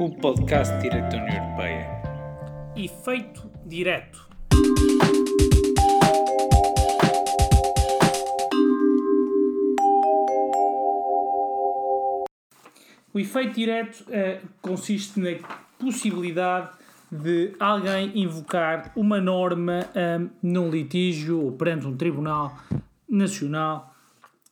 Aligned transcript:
o 0.00 0.08
podcast 0.08 0.74
direto 0.78 1.10
da 1.10 1.22
União 1.22 1.44
Europeia. 1.44 2.02
Efeito 2.74 3.50
direto. 3.66 4.30
O 13.12 13.18
efeito 13.18 13.52
direto 13.52 14.06
uh, 14.08 14.48
consiste 14.62 15.20
na 15.20 15.36
possibilidade 15.78 16.70
de 17.12 17.54
alguém 17.60 18.22
invocar 18.22 18.92
uma 18.96 19.20
norma 19.20 19.86
um, 19.94 20.30
num 20.42 20.70
litígio 20.70 21.44
ou 21.44 21.52
perante 21.52 21.86
um 21.86 21.94
tribunal 21.94 22.56
nacional, 23.06 23.94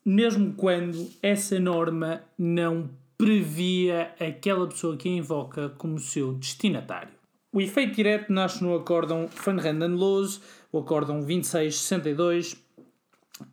mesmo 0.05 0.53
quando 0.53 1.09
essa 1.23 1.59
norma 1.59 2.21
não 2.37 2.91
previa 3.19 4.15
aquela 4.21 4.69
pessoa 4.69 4.97
que 4.97 5.09
a 5.09 5.13
invoca 5.13 5.71
como 5.71 5.99
seu 5.99 6.35
destinatário. 6.35 7.11
O 7.53 7.61
efeito 7.61 7.97
direto 7.97 8.33
nasce 8.33 8.63
no 8.63 8.77
acórdão 8.77 9.29
Van 9.45 9.57
Randen-Loos, 9.57 10.41
o 10.71 10.79
acórdão 10.79 11.19
2662, 11.19 12.57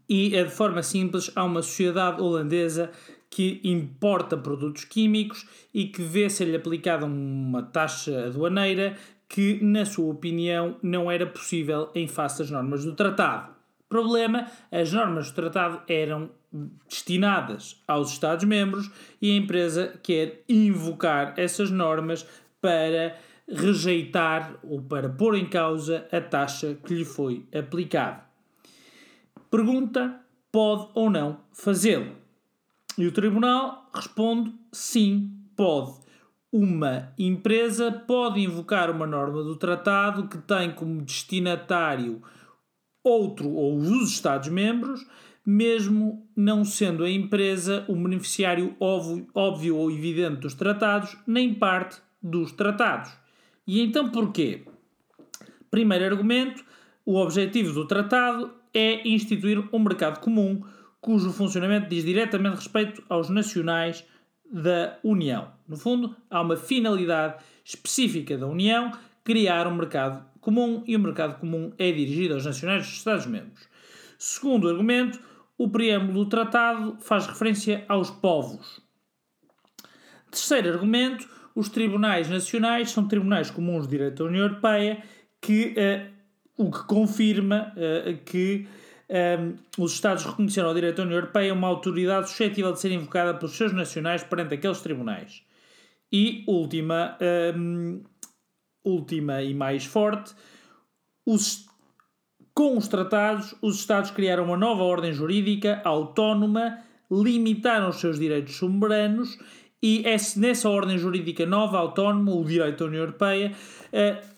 e 0.07 0.35
é 0.35 0.43
de 0.43 0.51
forma 0.51 0.83
simples 0.83 1.31
há 1.35 1.43
uma 1.43 1.63
sociedade 1.63 2.21
holandesa 2.21 2.91
que 3.29 3.59
importa 3.63 4.37
produtos 4.37 4.85
químicos 4.85 5.47
e 5.73 5.87
que 5.87 6.01
vê 6.01 6.29
ser-lhe 6.29 6.55
aplicada 6.55 7.05
uma 7.05 7.63
taxa 7.63 8.27
aduaneira 8.27 8.95
que, 9.27 9.59
na 9.63 9.83
sua 9.83 10.11
opinião, 10.11 10.77
não 10.81 11.09
era 11.09 11.25
possível 11.25 11.89
em 11.95 12.07
face 12.07 12.39
das 12.39 12.51
normas 12.51 12.85
do 12.85 12.93
tratado. 12.93 13.55
Problema: 13.95 14.51
as 14.73 14.91
normas 14.91 15.31
do 15.31 15.35
tratado 15.35 15.81
eram 15.87 16.29
destinadas 16.85 17.81
aos 17.87 18.11
Estados-membros 18.11 18.91
e 19.21 19.31
a 19.31 19.35
empresa 19.37 19.97
quer 20.03 20.43
invocar 20.49 21.33
essas 21.37 21.71
normas 21.71 22.27
para 22.59 23.17
rejeitar 23.47 24.59
ou 24.61 24.81
para 24.81 25.07
pôr 25.07 25.37
em 25.37 25.45
causa 25.45 26.05
a 26.11 26.19
taxa 26.19 26.77
que 26.85 26.93
lhe 26.93 27.05
foi 27.05 27.45
aplicada. 27.57 28.25
Pergunta: 29.49 30.19
pode 30.51 30.89
ou 30.93 31.09
não 31.09 31.39
fazê-lo? 31.53 32.17
E 32.97 33.07
o 33.07 33.13
tribunal 33.13 33.89
responde: 33.93 34.53
sim, 34.73 35.31
pode. 35.55 35.93
Uma 36.51 37.13
empresa 37.17 37.93
pode 37.93 38.41
invocar 38.41 38.91
uma 38.91 39.07
norma 39.07 39.41
do 39.41 39.55
tratado 39.55 40.27
que 40.27 40.37
tem 40.39 40.73
como 40.73 41.01
destinatário 41.01 42.21
outro 43.05 43.49
ou 43.49 43.77
os 43.77 44.11
Estados-membros, 44.11 45.05
mesmo 45.45 46.27
não 46.35 46.65
sendo 46.65 47.03
a 47.03 47.09
empresa 47.09 47.85
o 47.87 47.95
beneficiário 47.95 48.75
óbvio, 48.79 49.27
óbvio 49.33 49.77
ou 49.77 49.91
evidente 49.91 50.41
dos 50.41 50.55
tratados, 50.55 51.15
nem 51.27 51.53
parte 51.53 52.01
dos 52.21 52.51
tratados. 52.51 53.11
E 53.67 53.81
então 53.81 54.09
porquê? 54.09 54.63
Primeiro 55.69 56.05
argumento: 56.05 56.65
o 57.05 57.15
objetivo 57.17 57.71
do 57.73 57.85
tratado 57.85 58.51
é 58.73 59.07
instituir 59.07 59.63
um 59.71 59.79
mercado 59.79 60.19
comum 60.19 60.63
cujo 60.99 61.31
funcionamento 61.31 61.87
diz 61.87 62.03
diretamente 62.03 62.55
respeito 62.55 63.03
aos 63.07 63.29
nacionais 63.29 64.03
da 64.51 64.97
União. 65.03 65.49
No 65.67 65.77
fundo, 65.77 66.15
há 66.29 66.41
uma 66.41 66.57
finalidade 66.57 67.43
específica 67.63 68.35
da 68.35 68.47
União, 68.47 68.91
criar 69.25 69.67
um 69.67 69.75
mercado 69.75 70.23
comum, 70.39 70.83
e 70.85 70.95
o 70.95 70.99
mercado 70.99 71.39
comum 71.39 71.73
é 71.77 71.91
dirigido 71.91 72.35
aos 72.35 72.45
nacionais 72.45 72.85
dos 72.85 72.97
Estados-membros. 72.97 73.67
Segundo 74.17 74.69
argumento, 74.69 75.19
o 75.57 75.67
preâmbulo 75.67 76.23
do 76.23 76.29
tratado 76.29 76.97
faz 76.99 77.25
referência 77.25 77.83
aos 77.89 78.11
povos. 78.11 78.79
Terceiro 80.29 80.69
argumento, 80.69 81.27
os 81.55 81.69
tribunais 81.69 82.29
nacionais 82.29 82.91
são 82.91 83.07
tribunais 83.07 83.49
comuns 83.49 83.85
de 83.85 83.97
direito 83.97 84.23
da 84.23 84.29
União 84.29 84.45
Europeia, 84.45 85.03
que, 85.41 85.73
uh, 85.77 86.63
o 86.63 86.71
que 86.71 86.85
confirma 86.85 87.73
uh, 87.75 88.17
que 88.23 88.67
um, 89.09 89.83
os 89.83 89.93
Estados 89.93 90.23
reconheceram 90.23 90.69
ao 90.69 90.75
direito 90.75 90.97
da 90.97 91.03
União 91.03 91.17
Europeia 91.17 91.53
uma 91.53 91.67
autoridade 91.67 92.29
suscetível 92.29 92.71
de 92.71 92.79
ser 92.79 92.91
invocada 92.91 93.33
pelos 93.33 93.55
seus 93.55 93.73
nacionais 93.73 94.23
perante 94.23 94.53
aqueles 94.53 94.81
tribunais. 94.81 95.43
E 96.11 96.43
última, 96.47 97.17
um, 97.55 98.03
última 98.85 99.41
e 99.41 99.53
mais 99.53 99.85
forte, 99.85 100.33
os, 101.25 101.65
com 102.53 102.77
os 102.77 102.87
tratados, 102.87 103.55
os 103.61 103.79
Estados 103.79 104.11
criaram 104.11 104.45
uma 104.45 104.57
nova 104.57 104.83
ordem 104.83 105.11
jurídica 105.11 105.81
autónoma, 105.83 106.79
limitaram 107.11 107.89
os 107.89 107.97
seus 107.97 108.19
direitos 108.19 108.55
soberanos 108.55 109.37
e 109.81 110.03
nessa 110.37 110.69
ordem 110.69 110.97
jurídica 110.97 111.45
nova, 111.45 111.77
autónoma, 111.77 112.33
o 112.33 112.43
direito 112.43 112.79
da 112.79 112.85
União 112.85 113.01
Europeia, 113.01 113.51
uh, 113.93 114.35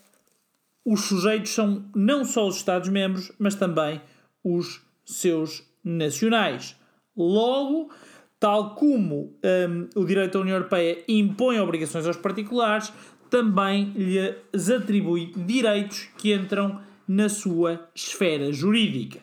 os 0.84 1.02
sujeitos 1.02 1.52
são 1.52 1.84
não 1.94 2.24
só 2.24 2.46
os 2.46 2.56
Estados-membros, 2.56 3.32
mas 3.38 3.54
também 3.54 4.00
os 4.44 4.82
seus 5.04 5.62
nacionais. 5.84 6.76
Logo, 7.16 7.90
tal 8.38 8.74
como 8.74 9.38
um, 9.42 9.88
o 10.00 10.04
direito 10.04 10.34
da 10.34 10.40
União 10.40 10.56
Europeia 10.56 11.02
impõe 11.08 11.58
obrigações 11.60 12.06
aos 12.06 12.16
particulares, 12.16 12.92
também 13.30 13.92
lhes 13.94 14.70
atribui 14.70 15.32
direitos 15.36 16.08
que 16.16 16.34
entram 16.34 16.80
na 17.06 17.28
sua 17.28 17.88
esfera 17.94 18.52
jurídica. 18.52 19.20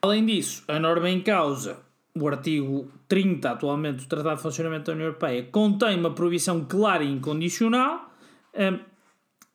Além 0.00 0.26
disso, 0.26 0.64
a 0.68 0.78
norma 0.78 1.08
em 1.10 1.20
causa, 1.20 1.78
o 2.14 2.28
artigo 2.28 2.90
30 3.08 3.50
atualmente 3.50 4.02
do 4.02 4.08
Tratado 4.08 4.36
de 4.36 4.42
Funcionamento 4.42 4.86
da 4.86 4.92
União 4.92 5.06
Europeia, 5.06 5.48
contém 5.50 5.98
uma 5.98 6.12
proibição 6.12 6.64
clara 6.64 7.04
e 7.04 7.10
incondicional. 7.10 8.10
Um, 8.54 8.78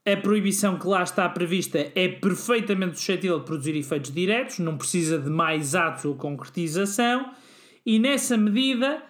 a 0.10 0.16
proibição 0.16 0.80
que 0.80 0.88
lá 0.88 1.04
está 1.04 1.28
prevista 1.28 1.92
é 1.94 2.08
perfeitamente 2.08 2.98
suscetível 2.98 3.40
de 3.40 3.46
produzir 3.46 3.76
efeitos 3.76 4.14
diretos, 4.14 4.60
não 4.60 4.78
precisa 4.78 5.20
de 5.20 5.30
mais 5.30 5.76
atos 5.76 6.06
ou 6.06 6.16
concretização, 6.16 7.30
e 7.86 8.00
nessa 8.00 8.38
medida, 8.38 9.04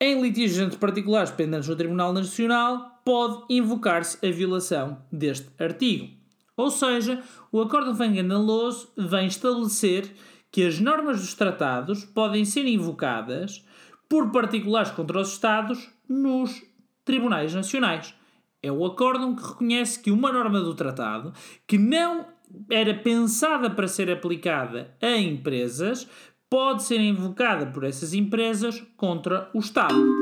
em 0.00 0.22
litígios 0.22 0.60
entre 0.60 0.78
particulares 0.78 1.32
pendentes 1.32 1.68
no 1.68 1.74
Tribunal 1.74 2.12
Nacional, 2.12 2.97
pode 3.08 3.42
invocar-se 3.48 4.18
a 4.26 4.30
violação 4.30 4.98
deste 5.10 5.48
artigo. 5.58 6.10
Ou 6.54 6.70
seja, 6.70 7.22
o 7.50 7.58
Acordo 7.58 7.92
de 7.92 7.96
Vangandalos 7.96 8.86
vem 8.98 9.26
estabelecer 9.26 10.12
que 10.52 10.62
as 10.62 10.78
normas 10.78 11.18
dos 11.18 11.32
tratados 11.32 12.04
podem 12.04 12.44
ser 12.44 12.66
invocadas 12.66 13.64
por 14.10 14.30
particulares 14.30 14.90
contra 14.90 15.20
os 15.20 15.32
Estados 15.32 15.88
nos 16.06 16.62
tribunais 17.02 17.54
nacionais. 17.54 18.14
É 18.62 18.70
o 18.70 18.84
acórdão 18.84 19.34
que 19.34 19.42
reconhece 19.42 20.02
que 20.02 20.10
uma 20.10 20.30
norma 20.30 20.60
do 20.60 20.74
tratado 20.74 21.32
que 21.66 21.78
não 21.78 22.26
era 22.70 22.92
pensada 22.92 23.70
para 23.70 23.88
ser 23.88 24.10
aplicada 24.10 24.94
a 25.00 25.16
empresas 25.16 26.06
pode 26.50 26.82
ser 26.82 27.00
invocada 27.00 27.64
por 27.68 27.84
essas 27.84 28.12
empresas 28.12 28.84
contra 28.98 29.48
o 29.54 29.60
Estado. 29.60 30.17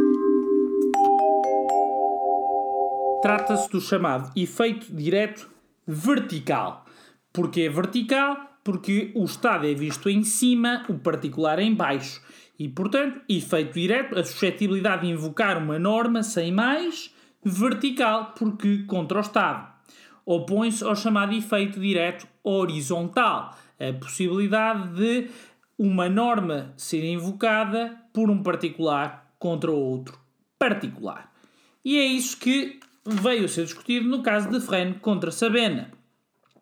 Trata-se 3.26 3.69
do 3.70 3.81
chamado 3.81 4.31
efeito 4.37 4.94
direto 4.94 5.50
vertical. 5.84 6.87
Porquê 7.32 7.62
é 7.62 7.69
vertical? 7.69 8.37
Porque 8.62 9.10
o 9.16 9.25
Estado 9.25 9.66
é 9.66 9.75
visto 9.75 10.09
em 10.09 10.22
cima, 10.22 10.84
o 10.88 10.94
particular 10.94 11.59
em 11.59 11.75
baixo. 11.75 12.22
E, 12.56 12.69
portanto, 12.69 13.20
efeito 13.28 13.72
direto, 13.72 14.16
a 14.16 14.22
suscetibilidade 14.22 15.03
de 15.03 15.12
invocar 15.12 15.59
uma 15.59 15.76
norma 15.76 16.22
sem 16.22 16.53
mais 16.53 17.12
vertical, 17.44 18.32
porque 18.38 18.84
contra 18.84 19.19
o 19.19 19.22
Estado. 19.22 19.72
Opõe-se 20.25 20.84
ao 20.84 20.94
chamado 20.94 21.34
efeito 21.34 21.81
direto 21.81 22.28
horizontal, 22.44 23.59
a 23.80 23.92
possibilidade 23.92 24.95
de 24.95 25.28
uma 25.77 26.09
norma 26.09 26.72
ser 26.77 27.03
invocada 27.03 27.97
por 28.12 28.30
um 28.30 28.41
particular 28.41 29.28
contra 29.36 29.72
outro 29.72 30.16
particular. 30.56 31.33
E 31.84 31.98
é 31.98 32.04
isso 32.04 32.36
que 32.36 32.78
veio 33.06 33.44
a 33.44 33.48
ser 33.48 33.64
discutido 33.64 34.08
no 34.08 34.22
caso 34.22 34.50
de 34.50 34.60
Fresne 34.60 34.94
contra 34.94 35.30
Sabena. 35.30 35.91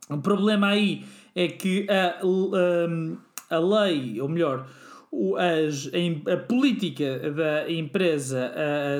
O 0.09 0.19
problema 0.19 0.69
aí 0.69 1.05
é 1.35 1.49
que 1.49 1.87
a, 1.91 2.21
a, 3.51 3.57
a 3.57 3.59
lei, 3.59 4.21
ou 4.21 4.29
melhor, 4.29 4.67
a, 5.37 6.33
a, 6.33 6.37
política 6.37 7.31
da 7.31 7.71
empresa 7.71 8.53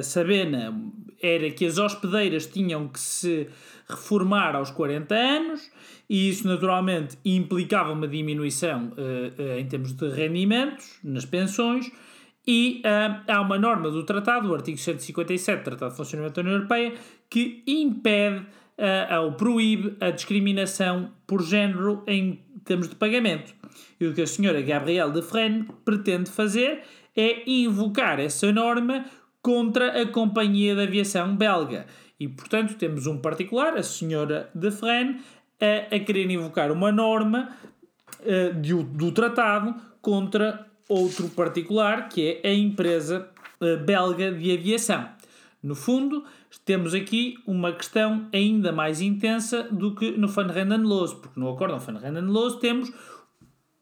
Sabena 0.03 0.75
era 1.21 1.51
que 1.51 1.65
as 1.65 1.79
hospedeiras 1.79 2.47
tinham 2.47 2.89
que 2.89 3.01
se 3.01 3.49
reformar 3.89 4.55
aos 4.55 4.71
40 4.71 5.15
anos 5.15 5.71
e 6.09 6.29
isso 6.29 6.47
naturalmente 6.47 7.19
implicava 7.25 7.93
uma 7.93 8.07
diminuição 8.07 8.93
uh, 8.93 9.43
uh, 9.43 9.59
em 9.59 9.67
termos 9.67 9.93
de 9.93 10.09
rendimentos 10.11 10.99
nas 11.03 11.25
pensões 11.25 11.91
e 12.47 12.83
uh, 12.85 13.23
há 13.27 13.41
uma 13.41 13.59
norma 13.59 13.91
do 13.91 14.05
tratado, 14.05 14.51
o 14.51 14.55
artigo 14.55 14.77
157 14.79 15.61
do 15.61 15.65
Tratado 15.65 15.91
de 15.93 15.97
Funcionamento 15.97 16.35
da 16.35 16.41
União 16.43 16.57
Europeia, 16.57 16.95
que 17.31 17.63
impede 17.67 18.47
ou 19.23 19.33
proíbe 19.35 19.97
a 20.01 20.11
discriminação 20.11 21.13
por 21.29 21.41
género 21.45 22.03
em 22.09 22.43
termos 22.65 22.89
de 22.89 22.97
pagamento. 22.97 23.55
E 24.01 24.07
o 24.07 24.15
que 24.15 24.23
a 24.23 24.27
senhora 24.27 24.61
Gabrielle 24.61 25.13
de 25.13 25.23
Fresne 25.23 25.69
pretende 25.85 26.31
fazer 26.31 26.83
é 27.17 27.49
invocar 27.49 28.19
essa 28.19 28.51
norma 28.53 29.05
contra 29.41 30.03
a 30.03 30.07
companhia 30.07 30.75
de 30.75 30.83
aviação 30.83 31.37
belga. 31.37 31.87
E, 32.19 32.29
portanto, 32.29 32.75
temos 32.77 33.07
um 33.07 33.19
particular, 33.19 33.77
a 33.77 33.83
senhora 33.83 34.51
de 34.55 34.71
Fresne, 34.71 35.21
a, 35.61 35.95
a 35.95 36.01
querer 36.01 36.31
invocar 36.31 36.73
uma 36.73 36.91
norma 36.91 37.51
uh, 38.21 38.85
do 38.85 39.13
tratado 39.13 39.75
contra 40.01 40.67
outro 40.89 41.29
particular, 41.31 42.09
que 42.09 42.41
é 42.43 42.49
a 42.49 42.55
empresa 42.55 43.29
uh, 43.61 43.85
belga 43.85 44.33
de 44.33 44.53
aviação. 44.53 45.09
No 45.63 45.75
fundo, 45.75 46.25
temos 46.65 46.93
aqui 46.93 47.37
uma 47.47 47.73
questão 47.73 48.29
ainda 48.33 48.71
mais 48.71 49.01
intensa 49.01 49.63
do 49.65 49.95
que 49.95 50.11
no 50.13 50.29
Van 50.29 50.47
Renden-Loos, 50.47 51.15
porque 51.15 51.41
no 51.41 51.51
Acórdão 51.51 51.79
Van 51.79 51.99
Renden-Loos 51.99 52.57
temos 52.57 52.93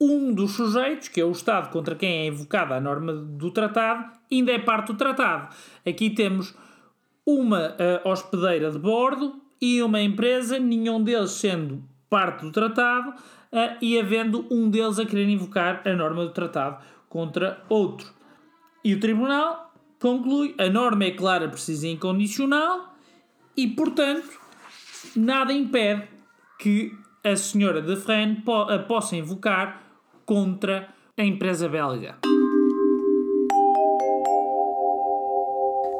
um 0.00 0.32
dos 0.32 0.52
sujeitos, 0.52 1.08
que 1.08 1.20
é 1.20 1.24
o 1.24 1.32
Estado 1.32 1.70
contra 1.70 1.94
quem 1.94 2.08
é 2.08 2.26
invocada 2.26 2.76
a 2.76 2.80
norma 2.80 3.12
do 3.12 3.50
tratado, 3.50 4.12
ainda 4.30 4.52
é 4.52 4.58
parte 4.58 4.88
do 4.88 4.94
tratado. 4.98 5.54
Aqui 5.86 6.10
temos 6.10 6.54
uma 7.26 7.70
uh, 7.70 8.08
hospedeira 8.08 8.70
de 8.70 8.78
bordo 8.78 9.40
e 9.60 9.82
uma 9.82 10.00
empresa, 10.00 10.58
nenhum 10.58 11.02
deles 11.02 11.32
sendo 11.32 11.84
parte 12.10 12.42
do 12.42 12.50
tratado 12.50 13.14
uh, 13.52 13.76
e 13.80 13.98
havendo 13.98 14.46
um 14.50 14.68
deles 14.70 14.98
a 14.98 15.06
querer 15.06 15.28
invocar 15.28 15.82
a 15.86 15.92
norma 15.94 16.24
do 16.24 16.30
tratado 16.30 16.82
contra 17.08 17.62
outro. 17.68 18.10
E 18.84 18.94
o 18.94 19.00
Tribunal 19.00 19.72
conclui 20.00 20.54
a 20.58 20.68
norma 20.68 21.04
é 21.04 21.10
clara, 21.12 21.48
precisa 21.48 21.86
e 21.86 21.92
incondicional 21.92 22.96
e, 23.56 23.68
portanto, 23.68 24.40
nada 25.14 25.52
impede 25.52 26.08
que 26.58 26.92
a 27.22 27.36
senhora 27.36 27.80
de 27.80 27.94
Fresne 27.96 28.42
po 28.44 28.62
a 28.62 28.78
possa 28.78 29.14
invocar 29.16 29.82
contra 30.24 30.88
a 31.16 31.22
empresa 31.22 31.68
belga. 31.68 32.18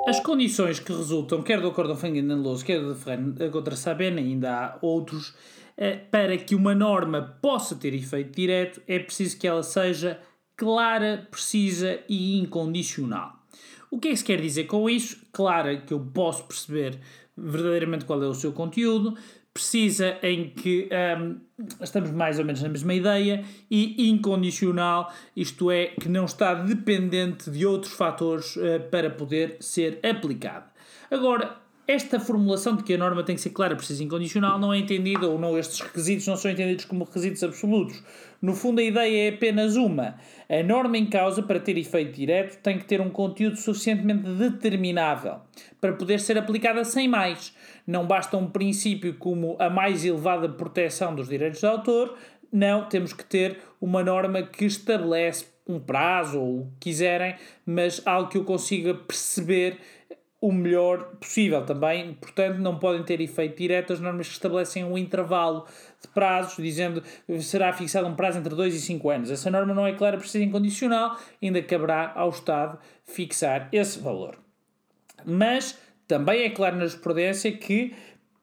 As 0.07 0.19
condições 0.19 0.81
que 0.81 0.93
resultam, 0.93 1.43
quer 1.43 1.61
do 1.61 1.69
acordo 1.69 1.95
Fangandanloso, 1.95 2.65
quer 2.65 2.81
do 2.81 2.95
de 2.95 3.51
contra 3.51 3.77
Sabena, 3.77 4.21
ainda 4.21 4.51
há 4.53 4.79
outros, 4.83 5.33
eh, 5.33 5.62
para 6.11 6.37
que 6.37 6.55
uma 6.55 6.75
norma 6.75 7.37
possa 7.41 7.75
ter 7.75 7.95
efeito 7.95 8.37
direto, 8.37 8.83
é 8.87 8.99
preciso 8.99 9.39
que 9.39 9.47
ela 9.47 9.63
seja 9.63 10.21
clara, 10.57 11.27
precisa 11.31 12.01
e 12.09 12.39
incondicional. 12.39 13.43
O 13.91 13.99
que 13.99 14.09
é 14.09 14.11
que 14.13 14.17
se 14.17 14.25
quer 14.25 14.41
dizer 14.41 14.65
com 14.65 14.89
isso? 14.89 15.19
Clara, 15.33 15.77
que 15.77 15.93
eu 15.93 16.01
posso 16.01 16.45
perceber 16.45 16.99
verdadeiramente 17.37 18.05
qual 18.05 18.23
é 18.23 18.27
o 18.27 18.35
seu 18.35 18.53
conteúdo, 18.53 19.17
precisa 19.53 20.19
em 20.23 20.49
que 20.49 20.89
um, 21.21 21.41
estamos 21.81 22.11
mais 22.11 22.39
ou 22.39 22.45
menos 22.45 22.63
na 22.63 22.69
mesma 22.69 22.95
ideia 22.95 23.45
e 23.71 24.09
incondicional, 24.09 25.13
isto 25.37 25.71
é, 25.71 25.89
que 25.89 26.09
não 26.09 26.25
está 26.25 26.55
dependente 26.55 27.51
de 27.51 27.67
outros 27.67 27.93
fatores 27.93 28.57
uh, 28.57 28.81
para 28.91 29.11
poder 29.11 29.57
ser 29.61 30.01
aplicado. 30.03 30.71
Agora, 31.11 31.57
esta 31.87 32.21
formulação 32.21 32.77
de 32.77 32.85
que 32.85 32.95
a 32.95 32.99
norma 32.99 33.25
tem 33.25 33.35
que 33.35 33.41
ser 33.41 33.51
clara, 33.51 33.75
precisa 33.75 34.03
e 34.03 34.07
incondicional 34.07 34.59
não 34.59 34.73
é 34.73 34.79
entendida, 34.79 35.27
ou 35.27 35.39
não, 35.39 35.59
estes 35.59 35.81
requisitos 35.81 36.27
não 36.27 36.37
são 36.37 36.51
entendidos 36.51 36.85
como 36.85 37.05
requisitos 37.05 37.43
absolutos. 37.43 38.03
No 38.41 38.55
fundo, 38.55 38.81
a 38.81 38.85
ideia 38.85 39.29
é 39.29 39.35
apenas 39.35 39.77
uma. 39.77 40.17
A 40.49 40.63
norma 40.63 40.97
em 40.97 41.07
causa, 41.07 41.43
para 41.43 41.61
ter 41.61 41.77
efeito 41.77 42.13
direto, 42.13 42.61
tem 42.63 42.79
que 42.79 42.85
ter 42.85 43.01
um 43.01 43.11
conteúdo 43.11 43.57
suficientemente 43.57 44.23
determinável 44.23 45.41
para 45.81 45.93
poder 45.93 46.21
ser 46.21 46.39
aplicada 46.39 46.85
sem 46.85 47.09
mais. 47.09 47.55
Não 47.87 48.07
basta 48.07 48.37
um 48.37 48.49
princípio 48.49 49.15
como 49.15 49.57
a 49.59 49.69
mais 49.69 50.05
elevada 50.05 50.49
proteção 50.49 51.15
dos 51.15 51.29
direitos 51.29 51.61
de 51.61 51.67
autor, 51.67 52.17
não, 52.53 52.87
temos 52.87 53.15
que 53.15 53.25
ter 53.25 53.59
uma 53.81 54.05
norma 54.05 54.43
que 54.43 54.67
estabelece 54.67 55.47
um 55.67 55.81
prazo 55.81 56.39
ou 56.39 56.61
o 56.61 56.65
que 56.73 56.91
quiserem, 56.91 57.35
mas 57.65 58.07
algo 58.07 58.29
que 58.29 58.37
eu 58.37 58.45
consiga 58.45 58.95
perceber 58.95 59.79
o 60.43 60.51
melhor 60.51 61.05
possível 61.21 61.65
também. 61.65 62.15
Portanto, 62.15 62.59
não 62.59 62.77
podem 62.77 63.05
ter 63.05 63.21
efeito 63.21 63.57
direto 63.57 63.93
as 63.93 64.01
normas 64.01 64.27
que 64.27 64.33
estabelecem 64.35 64.83
um 64.83 64.99
intervalo 64.99 65.65
de 66.03 66.09
prazos, 66.09 66.57
dizendo 66.57 67.01
será 67.41 67.73
fixado 67.73 68.09
um 68.09 68.17
prazo 68.17 68.41
entre 68.41 68.53
2 68.53 68.75
e 68.75 68.81
5 68.81 69.09
anos. 69.09 69.31
Essa 69.31 69.49
norma 69.53 69.73
não 69.73 69.87
é 69.87 69.93
clara, 69.93 70.19
precisa 70.19 70.43
incondicional, 70.43 71.17
ainda 71.41 71.63
caberá 71.63 72.13
ao 72.17 72.31
Estado 72.31 72.77
fixar 73.05 73.69
esse 73.71 74.01
valor. 74.01 74.37
Mas 75.25 75.79
também 76.09 76.43
é 76.43 76.51
claro 76.51 76.75
na 76.75 76.87
jurisprudência 76.87 77.53
que 77.53 77.95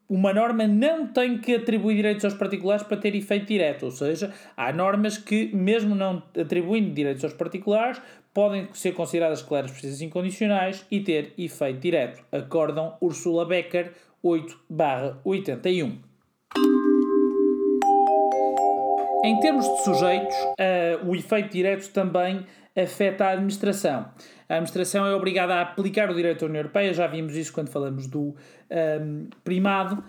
uma 0.08 0.34
norma 0.34 0.66
não 0.66 1.06
tem 1.06 1.38
que 1.38 1.54
atribuir 1.54 1.98
direitos 1.98 2.24
aos 2.26 2.34
particulares 2.34 2.82
para 2.82 2.98
ter 2.98 3.14
efeito 3.14 3.46
direto, 3.46 3.84
ou 3.84 3.92
seja, 3.92 4.34
há 4.58 4.72
normas 4.72 5.18
que, 5.18 5.54
mesmo 5.54 5.94
não 5.94 6.24
atribuindo 6.40 6.92
direitos 6.92 7.24
aos 7.24 7.34
particulares, 7.34 8.02
podem 8.34 8.68
ser 8.74 8.94
consideradas 8.94 9.42
claras, 9.42 9.72
precisas 9.72 10.02
incondicionais 10.02 10.86
e 10.90 11.00
ter 11.00 11.34
efeito 11.38 11.80
direto. 11.80 12.24
Acordam 12.32 12.96
Ursula 13.02 13.46
Becker 13.46 13.94
8/81. 14.24 15.98
Em 19.24 19.40
termos 19.40 19.66
de 19.66 19.84
sujeitos, 19.84 20.36
uh, 20.36 21.06
o 21.06 21.16
efeito 21.16 21.52
direto 21.52 21.92
também 21.92 22.46
afeta 22.76 23.26
a 23.26 23.32
administração. 23.32 24.06
A 24.48 24.54
administração 24.54 25.06
é 25.06 25.14
obrigada 25.14 25.56
a 25.56 25.62
aplicar 25.62 26.10
o 26.10 26.16
direito 26.16 26.40
da 26.40 26.46
União 26.46 26.62
Europeia, 26.62 26.94
já 26.94 27.06
vimos 27.06 27.36
isso 27.36 27.52
quando 27.54 27.70
falamos 27.70 28.08
do 28.08 28.20
um, 28.22 28.36
ehm, 28.70 29.28
primado, 29.44 30.04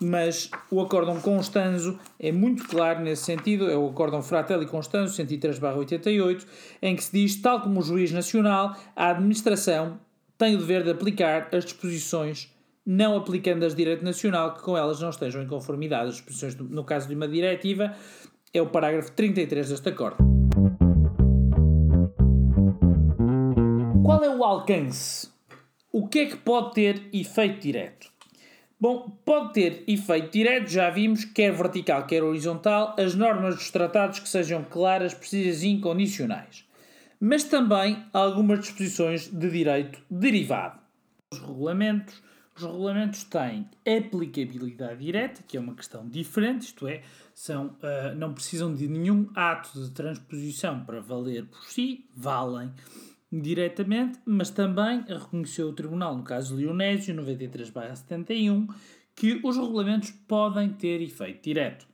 mas 0.00 0.50
o 0.70 0.80
acórdão 0.80 1.20
Constanzo 1.20 1.98
é 2.18 2.30
muito 2.30 2.66
claro 2.68 3.00
nesse 3.00 3.24
sentido, 3.24 3.70
é 3.70 3.76
o 3.76 3.88
acórdão 3.88 4.22
Fratelli 4.22 4.66
Constanzo 4.66 5.14
103/88, 5.14 6.46
em 6.82 6.94
que 6.96 7.04
se 7.04 7.12
diz, 7.12 7.36
tal 7.36 7.60
como 7.60 7.80
o 7.80 7.82
juiz 7.82 8.12
nacional, 8.12 8.76
a 8.94 9.10
administração 9.10 9.98
tem 10.36 10.54
o 10.54 10.58
dever 10.58 10.84
de 10.84 10.90
aplicar 10.90 11.48
as 11.52 11.64
disposições 11.64 12.52
não 12.90 13.18
aplicando 13.18 13.64
as 13.64 13.74
de 13.74 13.84
direito 13.84 14.02
nacional 14.02 14.54
que 14.54 14.62
com 14.62 14.74
elas 14.74 14.98
não 14.98 15.10
estejam 15.10 15.42
em 15.42 15.46
conformidade. 15.46 16.08
As 16.08 16.14
disposições, 16.14 16.56
no 16.56 16.82
caso 16.84 17.06
de 17.06 17.14
uma 17.14 17.28
diretiva, 17.28 17.94
é 18.54 18.62
o 18.62 18.66
parágrafo 18.66 19.12
33 19.12 19.68
deste 19.68 19.90
acordo. 19.90 20.16
Qual 24.02 24.24
é 24.24 24.34
o 24.34 24.42
alcance? 24.42 25.28
O 25.92 26.08
que 26.08 26.20
é 26.20 26.26
que 26.26 26.36
pode 26.38 26.72
ter 26.72 27.10
efeito 27.12 27.60
direto? 27.60 28.17
Bom, 28.80 29.10
pode 29.24 29.54
ter 29.54 29.82
efeito 29.88 30.30
direto, 30.30 30.68
já 30.68 30.88
vimos, 30.88 31.24
quer 31.24 31.52
vertical, 31.52 32.06
quer 32.06 32.22
horizontal, 32.22 32.94
as 32.96 33.12
normas 33.12 33.56
dos 33.56 33.72
tratados 33.72 34.20
que 34.20 34.28
sejam 34.28 34.62
claras, 34.62 35.12
precisas 35.12 35.64
e 35.64 35.68
incondicionais. 35.68 36.64
Mas 37.20 37.42
também 37.42 38.04
algumas 38.12 38.60
disposições 38.60 39.26
de 39.26 39.50
direito 39.50 40.00
derivado. 40.08 40.78
Os 41.32 41.40
regulamentos. 41.40 42.22
Os 42.54 42.62
regulamentos 42.62 43.24
têm 43.24 43.68
aplicabilidade 43.84 45.04
direta, 45.04 45.42
que 45.46 45.56
é 45.56 45.60
uma 45.60 45.74
questão 45.74 46.08
diferente, 46.08 46.62
isto 46.62 46.86
é, 46.86 47.02
são, 47.34 47.66
uh, 47.66 48.14
não 48.16 48.32
precisam 48.32 48.72
de 48.72 48.86
nenhum 48.86 49.28
ato 49.34 49.80
de 49.80 49.90
transposição 49.90 50.84
para 50.84 51.00
valer 51.00 51.46
por 51.46 51.64
si, 51.64 52.04
valem 52.16 52.72
diretamente, 53.30 54.18
mas 54.24 54.50
também 54.50 55.04
reconheceu 55.06 55.68
o 55.68 55.72
Tribunal, 55.72 56.16
no 56.16 56.24
caso 56.24 56.56
Leonésio 56.56 57.14
93-71, 57.14 58.68
que 59.14 59.40
os 59.44 59.56
regulamentos 59.56 60.10
podem 60.10 60.70
ter 60.72 61.02
efeito 61.02 61.42
direto. 61.42 61.86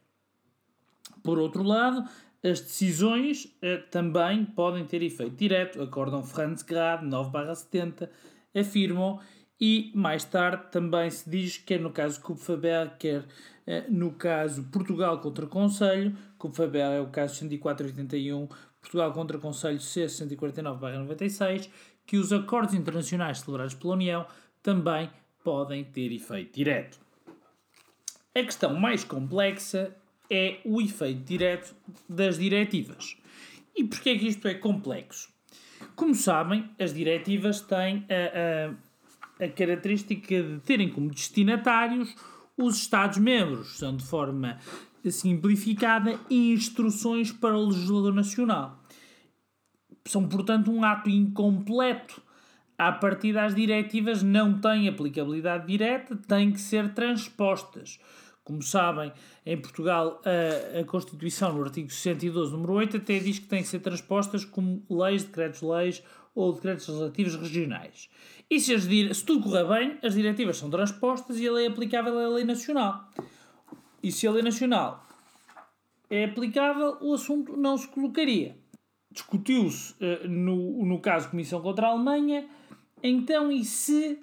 Por 1.22 1.38
outro 1.38 1.62
lado, 1.62 2.08
as 2.42 2.60
decisões 2.60 3.56
eh, 3.62 3.78
também 3.90 4.44
podem 4.44 4.84
ter 4.84 5.02
efeito 5.02 5.34
direto. 5.34 5.82
Acordam 5.82 6.22
Franz 6.22 6.62
Grad 6.62 7.02
9-70 7.02 8.08
afirmam 8.54 9.18
e 9.58 9.90
mais 9.94 10.24
tarde 10.24 10.64
também 10.70 11.10
se 11.10 11.28
diz, 11.28 11.56
quer 11.56 11.80
no 11.80 11.90
caso 11.90 12.20
Kupfaber, 12.20 12.98
quer 12.98 13.24
eh, 13.66 13.86
no 13.88 14.12
caso 14.12 14.64
Portugal 14.64 15.20
contra 15.20 15.46
Conselho, 15.46 16.14
Kupfaber 16.36 16.82
é 16.82 17.00
o 17.00 17.06
caso 17.06 17.42
104-81, 17.46 18.50
Portugal 18.84 19.12
contra 19.12 19.38
Conselho 19.38 19.80
C-149-96, 19.80 21.70
que 22.06 22.18
os 22.18 22.32
acordos 22.32 22.74
internacionais 22.74 23.40
celebrados 23.40 23.74
pela 23.74 23.94
União 23.94 24.26
também 24.62 25.10
podem 25.42 25.84
ter 25.84 26.12
efeito 26.12 26.54
direto. 26.54 26.98
A 28.34 28.42
questão 28.42 28.74
mais 28.74 29.02
complexa 29.02 29.94
é 30.30 30.58
o 30.64 30.80
efeito 30.80 31.22
direto 31.24 31.74
das 32.08 32.38
diretivas. 32.38 33.16
E 33.74 33.84
porquê 33.84 34.10
é 34.10 34.18
que 34.18 34.28
isto 34.28 34.46
é 34.46 34.54
complexo? 34.54 35.32
Como 35.96 36.14
sabem, 36.14 36.70
as 36.78 36.92
diretivas 36.92 37.60
têm 37.60 38.06
a, 38.08 39.40
a, 39.40 39.44
a 39.44 39.48
característica 39.48 40.42
de 40.42 40.60
terem 40.60 40.88
como 40.90 41.10
destinatários 41.10 42.14
os 42.56 42.76
Estados-membros. 42.76 43.78
São, 43.78 43.96
de 43.96 44.04
forma 44.04 44.58
simplificada, 45.10 46.18
instruções 46.30 47.30
para 47.32 47.56
o 47.56 47.66
legislador 47.66 48.12
nacional. 48.12 48.82
São, 50.06 50.28
portanto, 50.28 50.70
um 50.70 50.84
ato 50.84 51.08
incompleto. 51.08 52.22
A 52.76 52.90
partir 52.90 53.32
das 53.32 53.54
diretivas 53.54 54.22
não 54.22 54.60
têm 54.60 54.88
aplicabilidade 54.88 55.66
direta, 55.66 56.16
têm 56.16 56.50
que 56.50 56.60
ser 56.60 56.92
transpostas. 56.92 58.00
Como 58.42 58.62
sabem, 58.62 59.12
em 59.46 59.56
Portugal, 59.56 60.20
a, 60.24 60.80
a 60.80 60.84
Constituição, 60.84 61.52
no 61.54 61.62
artigo 61.62 61.88
112, 61.88 62.52
número 62.52 62.74
8, 62.74 62.96
até 62.98 63.18
diz 63.18 63.38
que 63.38 63.46
têm 63.46 63.62
que 63.62 63.68
ser 63.68 63.78
transpostas 63.78 64.44
como 64.44 64.84
leis, 64.90 65.22
decretos-leis 65.22 66.02
ou 66.34 66.52
decretos 66.52 66.88
legislativos 66.88 67.36
regionais. 67.36 68.10
E 68.50 68.60
se, 68.60 68.74
as, 68.74 68.82
se 68.82 69.24
tudo 69.24 69.44
correr 69.44 69.64
bem, 69.64 69.98
as 70.02 70.14
diretivas 70.14 70.56
são 70.56 70.68
transpostas 70.68 71.38
e 71.38 71.48
a 71.48 71.52
lei 71.52 71.66
aplicável 71.68 72.18
é 72.20 72.24
a 72.24 72.28
lei 72.28 72.44
nacional. 72.44 73.08
E 74.04 74.12
se 74.12 74.26
a 74.26 74.30
lei 74.30 74.42
nacional 74.42 75.02
é 76.10 76.26
aplicável, 76.26 76.98
o 77.00 77.14
assunto 77.14 77.56
não 77.56 77.74
se 77.78 77.88
colocaria. 77.88 78.54
Discutiu-se, 79.10 79.94
uh, 79.94 80.28
no, 80.28 80.84
no 80.84 81.00
caso 81.00 81.30
Comissão 81.30 81.62
contra 81.62 81.86
a 81.86 81.90
Alemanha, 81.90 82.46
então 83.02 83.50
e 83.50 83.64
se 83.64 84.18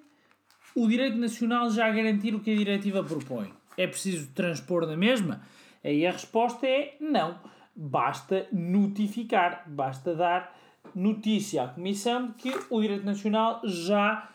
o 0.76 0.86
direito 0.86 1.16
nacional 1.16 1.68
já 1.68 1.90
garantir 1.90 2.32
o 2.32 2.38
que 2.38 2.52
a 2.52 2.56
diretiva 2.56 3.02
propõe? 3.02 3.52
É 3.76 3.88
preciso 3.88 4.30
transpor 4.32 4.86
na 4.86 4.96
mesma? 4.96 5.42
Aí 5.82 6.06
a 6.06 6.12
resposta 6.12 6.64
é 6.64 6.94
não. 7.00 7.40
Basta 7.74 8.46
notificar, 8.52 9.64
basta 9.66 10.14
dar 10.14 10.56
notícia 10.94 11.64
à 11.64 11.68
Comissão 11.68 12.28
de 12.28 12.34
que 12.34 12.54
o 12.70 12.80
direito 12.80 13.04
nacional 13.04 13.60
já 13.64 14.28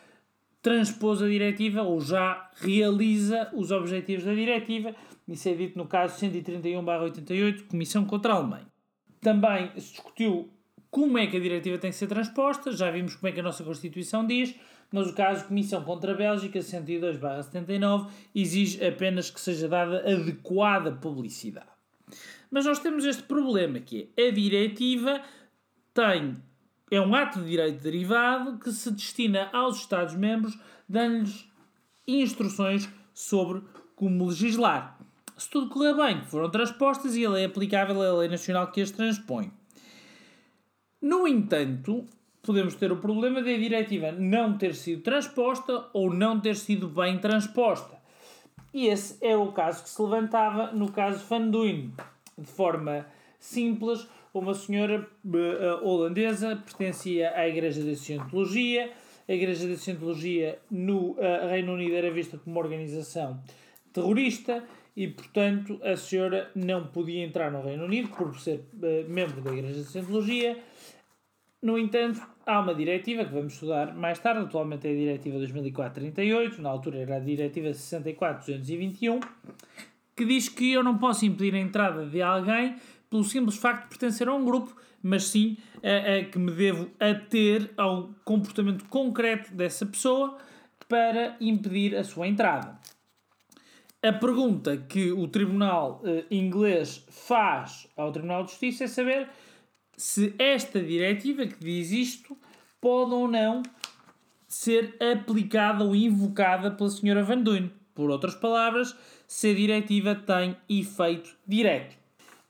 transpôs 0.60 1.22
a 1.22 1.26
diretiva 1.26 1.82
ou 1.82 2.00
já 2.00 2.50
realiza 2.56 3.48
os 3.54 3.70
objetivos 3.70 4.24
da 4.24 4.34
diretiva. 4.34 4.94
Isso 5.28 5.48
é 5.48 5.54
dito 5.54 5.78
no 5.78 5.86
caso 5.86 6.18
131-88, 6.24 7.66
Comissão 7.66 8.04
contra 8.04 8.32
a 8.32 8.36
Alemanha. 8.36 8.66
Também 9.20 9.70
se 9.78 9.92
discutiu 9.92 10.50
como 10.90 11.18
é 11.18 11.26
que 11.26 11.36
a 11.36 11.40
diretiva 11.40 11.76
tem 11.76 11.90
que 11.90 11.96
ser 11.96 12.06
transposta, 12.06 12.72
já 12.72 12.90
vimos 12.90 13.14
como 13.14 13.28
é 13.28 13.32
que 13.32 13.40
a 13.40 13.42
nossa 13.42 13.62
Constituição 13.62 14.26
diz, 14.26 14.54
mas 14.90 15.06
o 15.06 15.12
caso 15.12 15.46
Comissão 15.46 15.84
contra 15.84 16.12
a 16.12 16.16
Bélgica 16.16 16.58
102-79 16.58 18.08
exige 18.34 18.84
apenas 18.84 19.30
que 19.30 19.40
seja 19.40 19.68
dada 19.68 19.98
adequada 19.98 20.92
publicidade. 20.92 21.68
Mas 22.50 22.64
nós 22.64 22.78
temos 22.78 23.04
este 23.04 23.22
problema 23.22 23.80
que 23.80 24.10
é 24.16 24.28
a 24.28 24.30
diretiva 24.30 25.20
tem 25.92 26.36
é 26.90 27.00
um 27.00 27.14
ato 27.14 27.40
de 27.40 27.50
direito 27.50 27.82
derivado 27.82 28.58
que 28.58 28.72
se 28.72 28.90
destina 28.90 29.50
aos 29.52 29.78
Estados-membros, 29.78 30.58
dando-lhes 30.88 31.46
instruções 32.06 32.88
sobre 33.12 33.62
como 33.94 34.26
legislar. 34.26 34.98
Se 35.38 35.48
tudo 35.48 35.68
correr 35.68 35.94
bem, 35.94 36.20
foram 36.22 36.50
transpostas 36.50 37.14
e 37.14 37.24
a 37.24 37.30
lei 37.30 37.44
é 37.44 37.46
aplicável 37.46 38.02
é 38.02 38.08
a 38.08 38.12
lei 38.12 38.28
nacional 38.28 38.72
que 38.72 38.80
as 38.80 38.90
transpõe. 38.90 39.52
No 41.00 41.28
entanto, 41.28 42.04
podemos 42.42 42.74
ter 42.74 42.90
o 42.90 42.96
problema 42.96 43.40
de 43.40 43.54
a 43.54 43.56
diretiva 43.56 44.10
não 44.10 44.58
ter 44.58 44.74
sido 44.74 45.00
transposta 45.02 45.86
ou 45.92 46.12
não 46.12 46.40
ter 46.40 46.56
sido 46.56 46.88
bem 46.88 47.18
transposta. 47.20 47.96
E 48.74 48.88
esse 48.88 49.16
é 49.24 49.36
o 49.36 49.52
caso 49.52 49.84
que 49.84 49.88
se 49.88 50.02
levantava 50.02 50.72
no 50.72 50.90
caso 50.90 51.24
Van 51.26 51.48
Duyn. 51.48 51.92
De 52.36 52.46
forma 52.46 53.06
simples, 53.38 54.08
uma 54.34 54.54
senhora 54.54 55.08
uh, 55.24 55.88
holandesa 55.88 56.56
pertencia 56.56 57.32
à 57.36 57.48
Igreja 57.48 57.84
da 57.84 57.94
Cientologia. 57.94 58.90
A 59.28 59.32
Igreja 59.32 59.68
da 59.68 59.76
Cientologia 59.76 60.58
no 60.68 61.12
uh, 61.12 61.48
Reino 61.48 61.74
Unido 61.74 61.94
era 61.94 62.10
vista 62.10 62.38
como 62.38 62.56
uma 62.56 62.64
organização 62.64 63.40
terrorista 63.92 64.64
e, 64.98 65.06
portanto, 65.06 65.80
a 65.84 65.96
senhora 65.96 66.50
não 66.56 66.88
podia 66.88 67.24
entrar 67.24 67.52
no 67.52 67.62
Reino 67.62 67.84
Unido 67.84 68.08
por 68.08 68.36
ser 68.40 68.64
uh, 68.74 69.08
membro 69.08 69.40
da 69.40 69.52
Igreja 69.52 69.78
da 69.78 69.84
Cientologia. 69.84 70.58
No 71.62 71.78
entanto, 71.78 72.20
há 72.44 72.58
uma 72.58 72.74
diretiva 72.74 73.24
que 73.24 73.32
vamos 73.32 73.52
estudar 73.52 73.94
mais 73.94 74.18
tarde, 74.18 74.40
atualmente 74.40 74.88
é 74.88 74.90
a 74.90 74.94
Diretiva 74.94 75.38
2004-38, 75.38 76.58
na 76.58 76.70
altura 76.70 76.98
era 76.98 77.14
a 77.14 77.20
Diretiva 77.20 77.68
64-221, 77.68 79.22
que 80.16 80.24
diz 80.24 80.48
que 80.48 80.72
eu 80.72 80.82
não 80.82 80.98
posso 80.98 81.24
impedir 81.24 81.54
a 81.54 81.60
entrada 81.60 82.04
de 82.04 82.20
alguém 82.20 82.74
pelo 83.08 83.22
simples 83.22 83.56
facto 83.56 83.84
de 83.84 83.90
pertencer 83.90 84.26
a 84.26 84.34
um 84.34 84.44
grupo, 84.44 84.76
mas 85.00 85.28
sim 85.28 85.56
a, 85.80 86.16
a 86.18 86.24
que 86.24 86.40
me 86.40 86.50
devo 86.50 86.90
ater 86.98 87.70
ao 87.76 88.10
comportamento 88.24 88.84
concreto 88.86 89.54
dessa 89.54 89.86
pessoa 89.86 90.38
para 90.88 91.36
impedir 91.40 91.94
a 91.94 92.02
sua 92.02 92.26
entrada. 92.26 92.80
A 94.00 94.12
pergunta 94.12 94.76
que 94.76 95.10
o 95.10 95.26
Tribunal 95.26 96.00
uh, 96.04 96.24
inglês 96.32 97.04
faz 97.10 97.88
ao 97.96 98.12
Tribunal 98.12 98.44
de 98.44 98.52
Justiça 98.52 98.84
é 98.84 98.86
saber 98.86 99.28
se 99.96 100.36
esta 100.38 100.80
diretiva 100.80 101.44
que 101.48 101.58
diz 101.58 101.90
isto 101.90 102.38
pode 102.80 103.12
ou 103.12 103.26
não 103.26 103.60
ser 104.46 104.96
aplicada 105.02 105.82
ou 105.82 105.96
invocada 105.96 106.70
pela 106.70 106.88
senhora 106.88 107.24
Van 107.24 107.42
Duyn. 107.42 107.72
Por 107.92 108.08
outras 108.08 108.36
palavras, 108.36 108.96
se 109.26 109.50
a 109.50 109.54
diretiva 109.54 110.14
tem 110.14 110.56
efeito 110.68 111.36
direto. 111.44 111.96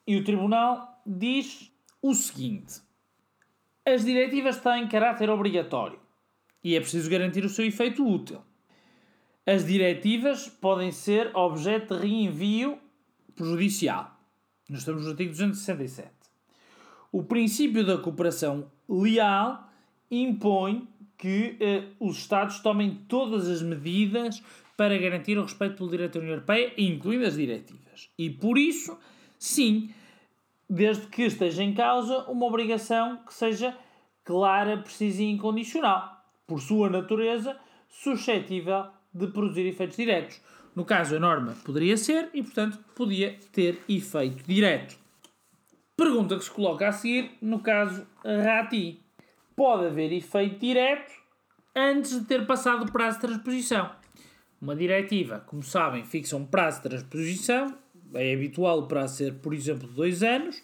E 0.06 0.18
o 0.18 0.24
Tribunal 0.24 1.00
diz 1.06 1.72
o 2.02 2.12
seguinte: 2.12 2.82
as 3.86 4.04
diretivas 4.04 4.60
têm 4.60 4.86
caráter 4.86 5.30
obrigatório 5.30 5.98
e 6.62 6.76
é 6.76 6.80
preciso 6.80 7.08
garantir 7.08 7.42
o 7.42 7.48
seu 7.48 7.64
efeito 7.64 8.06
útil. 8.06 8.42
As 9.48 9.64
diretivas 9.64 10.46
podem 10.46 10.92
ser 10.92 11.34
objeto 11.34 11.96
de 11.96 12.02
reenvio 12.02 12.78
prejudicial. 13.34 14.14
Nós 14.68 14.80
estamos 14.80 15.04
no 15.04 15.12
artigo 15.12 15.30
267. 15.30 16.10
O 17.10 17.22
princípio 17.22 17.82
da 17.82 17.96
cooperação 17.96 18.70
leal 18.86 19.66
impõe 20.10 20.86
que 21.16 21.56
eh, 21.60 21.84
os 21.98 22.18
Estados 22.18 22.60
tomem 22.60 22.96
todas 23.08 23.48
as 23.48 23.62
medidas 23.62 24.42
para 24.76 24.98
garantir 24.98 25.38
o 25.38 25.44
respeito 25.44 25.76
pelo 25.78 25.88
direito 25.88 26.12
da 26.12 26.20
União 26.20 26.34
Europeia, 26.34 26.74
incluindo 26.76 27.24
as 27.24 27.36
diretivas. 27.36 28.10
E 28.18 28.28
por 28.28 28.58
isso, 28.58 28.98
sim, 29.38 29.94
desde 30.68 31.06
que 31.06 31.22
esteja 31.22 31.62
em 31.62 31.72
causa 31.72 32.18
uma 32.24 32.44
obrigação 32.44 33.24
que 33.24 33.32
seja 33.32 33.74
clara, 34.24 34.76
precisa 34.76 35.22
e 35.22 35.30
incondicional, 35.30 36.22
por 36.46 36.60
sua 36.60 36.90
natureza, 36.90 37.58
suscetível 37.88 38.97
de 39.18 39.32
produzir 39.32 39.66
efeitos 39.66 39.96
diretos. 39.96 40.40
No 40.74 40.84
caso, 40.84 41.16
a 41.16 41.18
norma 41.18 41.56
poderia 41.64 41.96
ser 41.96 42.30
e, 42.32 42.42
portanto, 42.42 42.78
podia 42.94 43.38
ter 43.52 43.82
efeito 43.88 44.44
direto. 44.46 44.96
Pergunta 45.96 46.36
que 46.36 46.44
se 46.44 46.50
coloca 46.50 46.88
a 46.88 46.92
seguir, 46.92 47.32
no 47.42 47.58
caso 47.58 48.06
RATI. 48.24 49.00
Pode 49.56 49.86
haver 49.86 50.12
efeito 50.12 50.60
direto 50.60 51.12
antes 51.74 52.20
de 52.20 52.26
ter 52.26 52.46
passado 52.46 52.84
o 52.84 52.92
prazo 52.92 53.16
de 53.16 53.26
transposição. 53.26 53.90
Uma 54.60 54.76
diretiva, 54.76 55.40
como 55.40 55.62
sabem, 55.62 56.04
fixa 56.04 56.36
um 56.36 56.46
prazo 56.46 56.82
de 56.82 56.88
transposição, 56.88 57.76
é 58.14 58.32
habitual 58.32 58.86
prazo 58.86 59.16
ser, 59.16 59.34
por 59.34 59.52
exemplo, 59.52 59.88
dois 59.88 60.22
anos, 60.22 60.62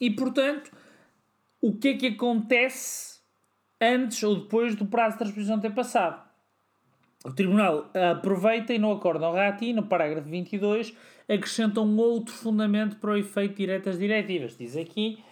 e 0.00 0.10
portanto, 0.10 0.70
o 1.60 1.76
que 1.76 1.88
é 1.88 1.96
que 1.96 2.06
acontece 2.08 3.20
antes 3.80 4.22
ou 4.22 4.36
depois 4.36 4.74
do 4.74 4.86
prazo 4.86 5.12
de 5.12 5.18
transposição 5.18 5.60
ter 5.60 5.74
passado? 5.74 6.31
O 7.24 7.32
Tribunal 7.32 7.88
aproveita 8.10 8.74
e 8.74 8.78
no 8.78 8.92
acórdão 8.92 9.32
RATI, 9.32 9.72
no 9.72 9.84
parágrafo 9.84 10.28
22, 10.28 10.92
acrescenta 11.28 11.80
um 11.80 11.96
outro 11.96 12.34
fundamento 12.34 12.96
para 12.96 13.12
o 13.12 13.16
efeito 13.16 13.56
direto 13.56 13.84
das 13.84 13.98
diretivas. 13.98 14.56
Diz 14.56 14.76
aqui, 14.76 15.22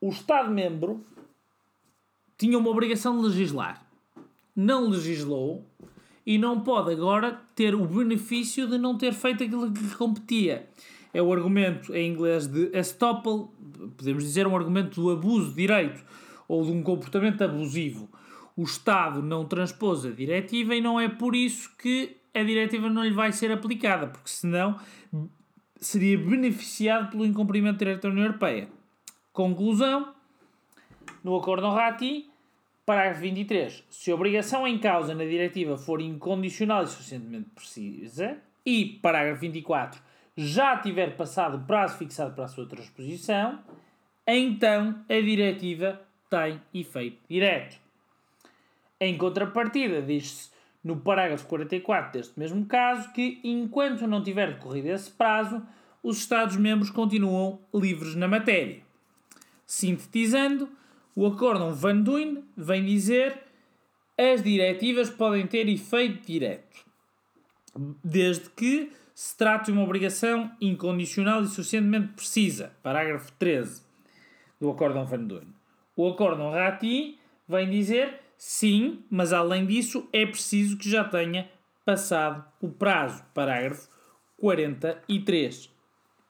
o 0.00 0.08
Estado-membro 0.08 1.04
tinha 2.38 2.58
uma 2.58 2.70
obrigação 2.70 3.18
de 3.18 3.28
legislar. 3.28 3.86
Não 4.54 4.88
legislou 4.88 5.66
e 6.24 6.38
não 6.38 6.60
pode 6.60 6.90
agora 6.90 7.38
ter 7.54 7.74
o 7.74 7.86
benefício 7.86 8.66
de 8.66 8.78
não 8.78 8.96
ter 8.96 9.12
feito 9.12 9.44
aquilo 9.44 9.70
que 9.70 9.82
lhe 9.82 9.94
competia. 9.94 10.68
É 11.12 11.20
o 11.20 11.32
argumento 11.32 11.94
em 11.94 12.10
inglês 12.10 12.46
de 12.46 12.70
estoppel, 12.76 13.52
podemos 13.96 14.24
dizer 14.24 14.46
um 14.46 14.56
argumento 14.56 15.00
do 15.00 15.10
abuso 15.10 15.50
de 15.50 15.56
direito 15.56 16.02
ou 16.48 16.64
de 16.64 16.70
um 16.70 16.82
comportamento 16.82 17.42
abusivo 17.42 18.08
o 18.56 18.62
Estado 18.62 19.22
não 19.22 19.44
transpôs 19.44 20.06
a 20.06 20.10
diretiva 20.10 20.74
e 20.74 20.80
não 20.80 20.98
é 20.98 21.08
por 21.08 21.36
isso 21.36 21.76
que 21.76 22.16
a 22.34 22.42
diretiva 22.42 22.88
não 22.88 23.04
lhe 23.04 23.12
vai 23.12 23.32
ser 23.32 23.52
aplicada, 23.52 24.06
porque 24.06 24.30
senão 24.30 24.78
seria 25.78 26.16
beneficiado 26.16 27.10
pelo 27.10 27.26
incumprimento 27.26 27.76
do 27.76 27.78
direito 27.80 28.02
da 28.02 28.08
União 28.08 28.24
Europeia. 28.24 28.68
Conclusão, 29.32 30.14
no 31.22 31.36
Acordo 31.36 31.68
RATI, 31.68 32.30
parágrafo 32.86 33.20
23, 33.20 33.84
se 33.90 34.10
a 34.10 34.14
obrigação 34.14 34.66
em 34.66 34.78
causa 34.78 35.14
na 35.14 35.24
diretiva 35.24 35.76
for 35.76 36.00
incondicional 36.00 36.84
e 36.84 36.86
suficientemente 36.86 37.50
precisa, 37.54 38.38
e 38.64 38.98
parágrafo 39.02 39.40
24, 39.40 40.00
já 40.36 40.76
tiver 40.78 41.16
passado 41.16 41.56
o 41.56 41.66
prazo 41.66 41.98
fixado 41.98 42.34
para 42.34 42.44
a 42.44 42.48
sua 42.48 42.66
transposição, 42.66 43.58
então 44.26 45.04
a 45.08 45.20
diretiva 45.20 46.00
tem 46.28 46.60
efeito 46.74 47.18
direto. 47.28 47.85
Em 49.00 49.16
contrapartida, 49.16 50.00
diz-se 50.00 50.50
no 50.82 50.96
parágrafo 50.96 51.46
44 51.46 52.12
deste 52.12 52.38
mesmo 52.38 52.64
caso 52.64 53.12
que, 53.12 53.40
enquanto 53.42 54.06
não 54.06 54.22
tiver 54.22 54.54
decorrido 54.54 54.88
esse 54.88 55.10
prazo, 55.10 55.62
os 56.02 56.18
Estados-membros 56.18 56.90
continuam 56.90 57.60
livres 57.74 58.14
na 58.14 58.28
matéria. 58.28 58.80
Sintetizando, 59.66 60.68
o 61.14 61.26
Acórdão 61.26 61.74
Van 61.74 62.00
Duyn 62.00 62.44
vem 62.56 62.84
dizer 62.84 63.36
as 64.16 64.42
diretivas 64.42 65.10
podem 65.10 65.46
ter 65.46 65.68
efeito 65.68 66.24
direto, 66.26 66.84
desde 68.02 68.48
que 68.50 68.92
se 69.14 69.36
trata 69.36 69.64
de 69.64 69.72
uma 69.72 69.82
obrigação 69.82 70.50
incondicional 70.60 71.42
e 71.42 71.48
suficientemente 71.48 72.14
precisa. 72.14 72.72
Parágrafo 72.82 73.32
13 73.32 73.82
do 74.60 74.70
Acórdão 74.70 75.04
Van 75.04 75.24
Duyn. 75.24 75.48
O 75.96 76.08
Acórdão 76.08 76.50
Rati 76.50 77.18
vem 77.48 77.68
dizer 77.68 78.20
sim, 78.36 79.04
mas 79.10 79.32
além 79.32 79.66
disso 79.66 80.08
é 80.12 80.24
preciso 80.26 80.76
que 80.76 80.90
já 80.90 81.04
tenha 81.04 81.50
passado 81.84 82.44
o 82.60 82.68
prazo. 82.68 83.24
Parágrafo 83.32 83.88
43 84.36 85.70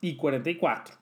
e 0.02 0.14
44. 0.14 0.96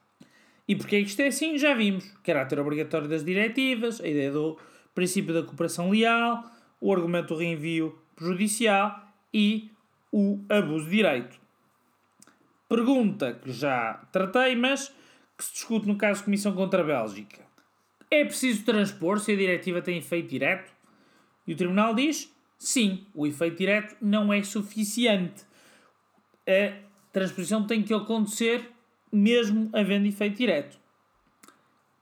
E 0.66 0.74
porquê 0.74 1.02
que 1.02 1.08
isto 1.08 1.20
é 1.20 1.26
assim? 1.26 1.58
Já 1.58 1.74
vimos. 1.74 2.04
Caráter 2.22 2.58
obrigatório 2.58 3.08
das 3.08 3.24
diretivas, 3.24 4.00
a 4.00 4.08
ideia 4.08 4.32
do 4.32 4.58
princípio 4.94 5.34
da 5.34 5.42
cooperação 5.42 5.90
leal, 5.90 6.44
o 6.80 6.92
argumento 6.92 7.34
do 7.34 7.40
reenvio 7.40 7.98
judicial 8.18 9.08
e 9.32 9.70
o 10.12 10.38
abuso 10.48 10.84
de 10.84 10.96
direito. 10.96 11.38
Pergunta 12.68 13.34
que 13.34 13.52
já 13.52 13.94
tratei, 14.10 14.56
mas 14.56 14.88
que 15.36 15.44
se 15.44 15.52
discute 15.52 15.86
no 15.86 15.96
caso 15.96 16.20
de 16.20 16.24
Comissão 16.26 16.54
contra 16.54 16.80
a 16.80 16.84
Bélgica. 16.84 17.44
É 18.10 18.24
preciso 18.24 18.64
transpor 18.64 19.18
se 19.18 19.32
a 19.32 19.36
diretiva 19.36 19.82
tem 19.82 19.98
efeito 19.98 20.28
direto? 20.28 20.73
E 21.46 21.52
o 21.52 21.56
Tribunal 21.56 21.94
diz: 21.94 22.32
sim, 22.58 23.06
o 23.14 23.26
efeito 23.26 23.56
direto 23.56 23.96
não 24.00 24.32
é 24.32 24.42
suficiente. 24.42 25.44
A 26.46 26.76
transposição 27.12 27.66
tem 27.66 27.82
que 27.82 27.94
acontecer 27.94 28.70
mesmo 29.12 29.70
havendo 29.72 30.06
efeito 30.06 30.36
direto. 30.36 30.78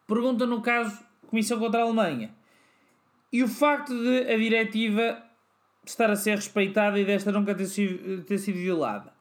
Pergunta 0.06 0.46
no 0.46 0.60
caso 0.60 0.98
Comissão 1.26 1.58
contra 1.58 1.80
a 1.80 1.84
Alemanha. 1.84 2.30
E 3.32 3.42
o 3.42 3.48
facto 3.48 3.94
de 3.94 4.30
a 4.30 4.36
diretiva 4.36 5.22
estar 5.84 6.10
a 6.10 6.16
ser 6.16 6.36
respeitada 6.36 6.98
e 7.00 7.04
desta 7.06 7.32
nunca 7.32 7.54
ter 7.54 7.66
sido, 7.66 8.22
ter 8.24 8.36
sido 8.36 8.56
violada? 8.56 9.14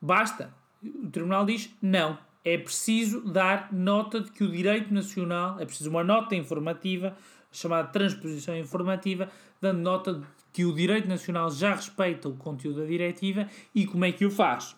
Basta? 0.00 0.52
O 0.82 1.08
Tribunal 1.10 1.46
diz 1.46 1.74
não. 1.80 2.18
É 2.44 2.58
preciso 2.58 3.22
dar 3.22 3.72
nota 3.72 4.20
de 4.20 4.30
que 4.30 4.44
o 4.44 4.50
direito 4.50 4.92
nacional, 4.92 5.58
é 5.58 5.64
preciso 5.64 5.88
uma 5.88 6.04
nota 6.04 6.34
informativa, 6.34 7.16
chamada 7.56 7.88
transposição 7.88 8.56
informativa, 8.56 9.30
dando 9.60 9.80
nota 9.80 10.14
de 10.14 10.26
que 10.52 10.64
o 10.64 10.74
direito 10.74 11.08
nacional 11.08 11.50
já 11.50 11.74
respeita 11.74 12.28
o 12.28 12.36
conteúdo 12.36 12.80
da 12.80 12.86
diretiva 12.86 13.48
e 13.74 13.86
como 13.86 14.04
é 14.04 14.12
que 14.12 14.24
o 14.24 14.30
faz. 14.30 14.76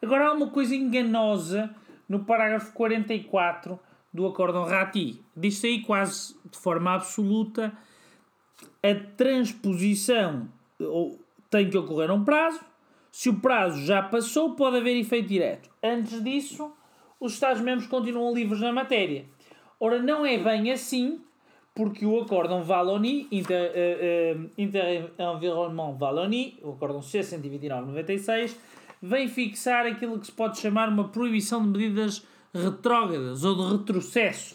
Agora 0.00 0.28
há 0.28 0.32
uma 0.32 0.50
coisa 0.50 0.74
enganosa 0.74 1.74
no 2.08 2.24
parágrafo 2.24 2.72
44 2.72 3.78
do 4.12 4.26
Acórdão 4.26 4.64
Rati. 4.64 5.22
Diz-se 5.36 5.66
aí 5.66 5.80
quase 5.82 6.36
de 6.50 6.58
forma 6.58 6.94
absoluta 6.94 7.72
a 8.82 8.94
transposição 9.16 10.48
tem 11.48 11.70
que 11.70 11.78
ocorrer 11.78 12.10
um 12.10 12.24
prazo. 12.24 12.60
Se 13.10 13.28
o 13.28 13.40
prazo 13.40 13.84
já 13.84 14.02
passou, 14.02 14.54
pode 14.56 14.78
haver 14.78 14.96
efeito 14.96 15.28
direto. 15.28 15.70
Antes 15.82 16.22
disso, 16.22 16.72
os 17.20 17.34
Estados-membros 17.34 17.86
continuam 17.86 18.34
livres 18.34 18.60
na 18.60 18.72
matéria. 18.72 19.26
Ora, 19.84 20.00
não 20.00 20.24
é 20.24 20.38
bem 20.38 20.70
assim, 20.70 21.20
porque 21.74 22.06
o 22.06 22.20
Acórdão 22.20 22.62
Wallonie, 22.62 23.26
Inter, 23.32 23.72
uh, 23.72 24.38
uh, 24.38 24.50
Inter 24.56 25.10
Environnement 25.18 25.96
Wallonie, 26.00 26.56
o 26.62 26.70
Acórdão 26.70 27.02
C-129-96, 27.02 28.54
vem 29.02 29.26
fixar 29.26 29.84
aquilo 29.84 30.20
que 30.20 30.26
se 30.26 30.32
pode 30.32 30.60
chamar 30.60 30.88
uma 30.88 31.08
proibição 31.08 31.60
de 31.60 31.76
medidas 31.76 32.24
retrógradas 32.54 33.42
ou 33.42 33.56
de 33.56 33.76
retrocesso. 33.76 34.54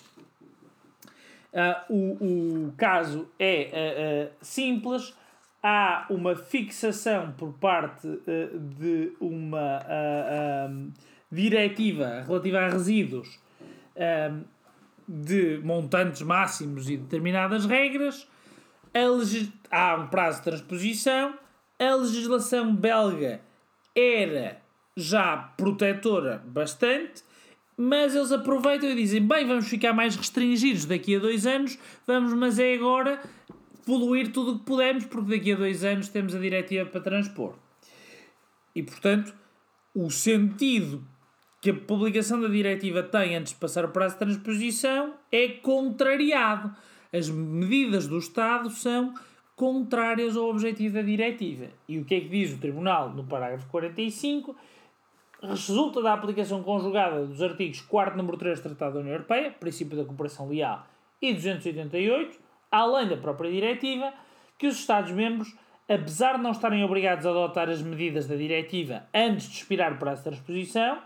Uh, 1.51 1.93
o, 1.93 2.67
o 2.67 2.73
caso 2.77 3.27
é 3.37 4.29
uh, 4.31 4.31
uh, 4.31 4.45
simples, 4.45 5.13
há 5.61 6.05
uma 6.09 6.37
fixação 6.37 7.33
por 7.33 7.51
parte 7.51 8.07
de 8.77 9.11
uma 9.19 9.81
um, 10.69 10.89
diretiva 11.29 12.23
relativa 12.25 12.59
a 12.59 12.69
resíduos 12.69 13.45
de 15.07 15.59
montantes 15.63 16.21
máximos 16.21 16.89
e 16.89 16.97
determinadas 16.97 17.65
regras, 17.65 18.27
há 19.71 19.95
um 19.95 20.07
prazo 20.07 20.39
de 20.39 20.45
transposição, 20.45 21.33
a 21.79 21.95
legislação 21.95 22.75
belga 22.75 23.41
era 23.95 24.59
já 24.95 25.37
protetora 25.55 26.43
bastante, 26.45 27.23
mas 27.77 28.15
eles 28.15 28.31
aproveitam 28.31 28.89
e 28.89 28.95
dizem: 28.95 29.25
bem, 29.25 29.45
vamos 29.45 29.67
ficar 29.67 29.93
mais 29.93 30.15
restringidos 30.15 30.85
daqui 30.85 31.15
a 31.15 31.19
dois 31.19 31.45
anos, 31.45 31.77
vamos, 32.05 32.33
mas 32.33 32.57
é 32.57 32.73
agora 32.73 33.21
poluir 33.85 34.31
tudo 34.31 34.51
o 34.51 34.59
que 34.59 34.65
pudermos, 34.65 35.05
porque 35.05 35.37
daqui 35.37 35.53
a 35.53 35.55
dois 35.55 35.83
anos 35.83 36.09
temos 36.09 36.35
a 36.35 36.39
diretiva 36.39 36.89
para 36.89 36.99
transpor. 36.99 37.55
E 38.75 38.83
portanto, 38.83 39.33
o 39.93 40.09
sentido 40.09 41.03
que 41.61 41.71
a 41.71 41.73
publicação 41.73 42.39
da 42.39 42.47
diretiva 42.47 43.01
tem 43.03 43.35
antes 43.35 43.53
de 43.53 43.59
passar 43.59 43.85
o 43.85 43.89
prazo 43.89 44.15
de 44.15 44.19
transposição 44.19 45.13
é 45.31 45.47
contrariado. 45.47 46.73
As 47.11 47.29
medidas 47.29 48.07
do 48.07 48.17
Estado 48.17 48.69
são 48.69 49.13
contrárias 49.55 50.37
ao 50.37 50.49
objetivo 50.49 50.95
da 50.95 51.01
diretiva. 51.01 51.65
E 51.87 51.97
o 51.97 52.05
que 52.05 52.15
é 52.15 52.21
que 52.21 52.29
diz 52.29 52.53
o 52.53 52.59
Tribunal 52.59 53.09
no 53.09 53.23
parágrafo 53.23 53.67
45? 53.69 54.55
Resulta 55.41 56.01
da 56.01 56.13
aplicação 56.13 56.61
conjugada 56.63 57.25
dos 57.25 57.41
artigos 57.41 57.81
4 57.81 58.15
número 58.15 58.37
3 58.37 58.59
do 58.59 58.63
Tratado 58.63 58.95
da 58.95 58.99
União 58.99 59.13
Europeia, 59.13 59.51
princípio 59.51 59.97
da 59.97 60.05
cooperação 60.05 60.47
leal, 60.47 60.85
e 61.21 61.33
288, 61.33 62.37
além 62.71 63.07
da 63.07 63.17
própria 63.17 63.51
diretiva, 63.51 64.13
que 64.57 64.67
os 64.67 64.79
Estados-membros, 64.79 65.55
apesar 65.87 66.37
de 66.37 66.43
não 66.43 66.51
estarem 66.51 66.83
obrigados 66.83 67.25
a 67.25 67.29
adotar 67.29 67.69
as 67.69 67.81
medidas 67.81 68.27
da 68.27 68.35
diretiva 68.35 69.03
antes 69.13 69.47
de 69.47 69.57
expirar 69.57 69.93
o 69.93 69.97
prazo 69.97 70.23
de 70.23 70.29
transposição, 70.29 70.99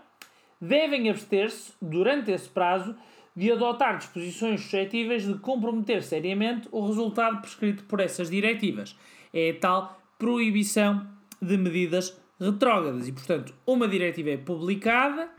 devem 0.62 1.10
abster-se, 1.10 1.72
durante 1.82 2.30
esse 2.30 2.48
prazo, 2.48 2.94
de 3.34 3.50
adotar 3.50 3.98
disposições 3.98 4.60
suscetíveis 4.60 5.26
de 5.26 5.34
comprometer 5.40 6.04
seriamente 6.04 6.68
o 6.70 6.86
resultado 6.86 7.40
prescrito 7.40 7.82
por 7.84 7.98
essas 7.98 8.30
diretivas. 8.30 8.96
É 9.34 9.50
a 9.50 9.58
tal 9.58 10.00
proibição 10.16 11.04
de 11.40 11.56
medidas 11.56 12.16
retrógradas. 12.38 13.08
E, 13.08 13.12
portanto, 13.12 13.52
uma 13.66 13.88
diretiva 13.88 14.30
é 14.30 14.36
publicada, 14.36 15.30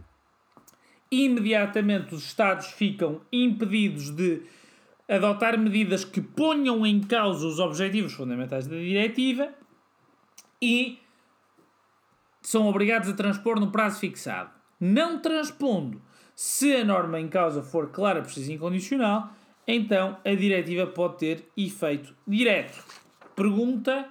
imediatamente 1.09 2.13
os 2.13 2.25
Estados 2.25 2.67
ficam 2.67 3.21
impedidos 3.31 4.09
de 4.09 4.41
adotar 5.07 5.57
medidas 5.57 6.03
que 6.03 6.19
ponham 6.19 6.85
em 6.85 6.99
causa 6.99 7.45
os 7.45 7.59
objetivos 7.59 8.13
fundamentais 8.13 8.67
da 8.67 8.75
diretiva 8.75 9.53
e 10.61 10.99
são 12.41 12.67
obrigados 12.67 13.07
a 13.09 13.13
transpor 13.13 13.59
no 13.59 13.71
prazo 13.71 13.99
fixado. 13.99 14.62
Não 14.79 15.19
transpondo 15.19 16.01
se 16.35 16.75
a 16.75 16.83
norma 16.83 17.19
em 17.19 17.27
causa 17.27 17.61
for 17.61 17.89
clara, 17.89 18.21
precisa 18.21 18.51
e 18.51 18.55
incondicional, 18.55 19.31
então 19.67 20.17
a 20.25 20.33
diretiva 20.33 20.87
pode 20.87 21.17
ter 21.17 21.47
efeito 21.55 22.15
direto. 22.27 22.83
Pergunta: 23.35 24.07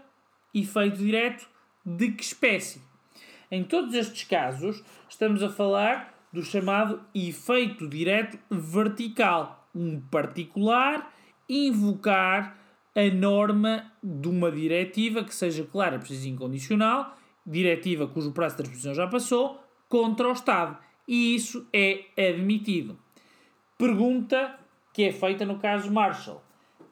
efeito 0.55 0.98
direto 0.98 1.48
de 1.85 2.12
que 2.12 2.22
espécie? 2.22 2.81
Em 3.51 3.64
todos 3.64 3.94
estes 3.94 4.25
casos, 4.25 4.83
estamos 5.09 5.42
a 5.42 5.51
falar 5.51 6.14
do 6.33 6.42
chamado 6.42 7.01
efeito 7.14 7.87
direto 7.87 8.38
vertical. 8.51 9.68
Um 9.75 10.01
particular 10.01 11.12
invocar 11.48 12.59
a 12.94 13.14
norma 13.14 13.90
de 14.03 14.29
uma 14.29 14.51
diretiva 14.51 15.25
que 15.25 15.35
seja 15.35 15.64
clara, 15.64 15.98
precisa 15.98 16.27
e 16.27 16.31
incondicional, 16.31 17.16
diretiva 17.46 18.07
cujo 18.07 18.33
prazo 18.33 18.57
de 18.57 18.62
transposição 18.62 18.94
já 18.94 19.07
passou, 19.07 19.62
contra 19.92 20.26
o 20.26 20.33
Estado 20.33 20.78
e 21.07 21.35
isso 21.35 21.68
é 21.70 22.07
admitido. 22.16 22.98
Pergunta 23.76 24.59
que 24.90 25.02
é 25.02 25.12
feita 25.12 25.44
no 25.44 25.59
caso 25.59 25.92
Marshall. 25.92 26.42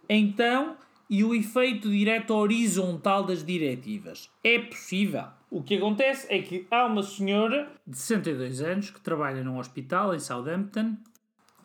Então, 0.06 0.76
e 1.08 1.24
o 1.24 1.34
efeito 1.34 1.88
direto 1.88 2.34
horizontal 2.34 3.24
das 3.24 3.42
diretivas? 3.42 4.28
É 4.44 4.58
possível. 4.58 5.24
O 5.50 5.62
que 5.62 5.76
acontece 5.76 6.26
é 6.28 6.42
que 6.42 6.66
há 6.70 6.84
uma 6.84 7.02
senhora 7.02 7.72
de 7.86 7.96
62 7.96 8.60
anos 8.60 8.90
que 8.90 9.00
trabalha 9.00 9.42
num 9.42 9.58
hospital 9.58 10.14
em 10.14 10.18
Southampton 10.18 10.94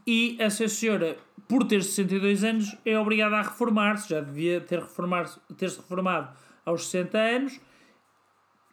e 0.08 0.38
essa 0.40 0.66
senhora, 0.70 1.18
por 1.50 1.66
ter 1.66 1.84
62 1.84 2.46
anos, 2.46 2.78
é 2.86 2.98
obrigada 2.98 3.36
a 3.36 3.42
reformar-se, 3.42 4.08
já 4.08 4.22
devia 4.22 4.62
ter, 4.62 4.80
reformar 4.80 5.26
ter-se 5.58 5.76
reformado 5.76 6.30
aos 6.66 6.88
60 6.88 7.18
anos 7.18 7.60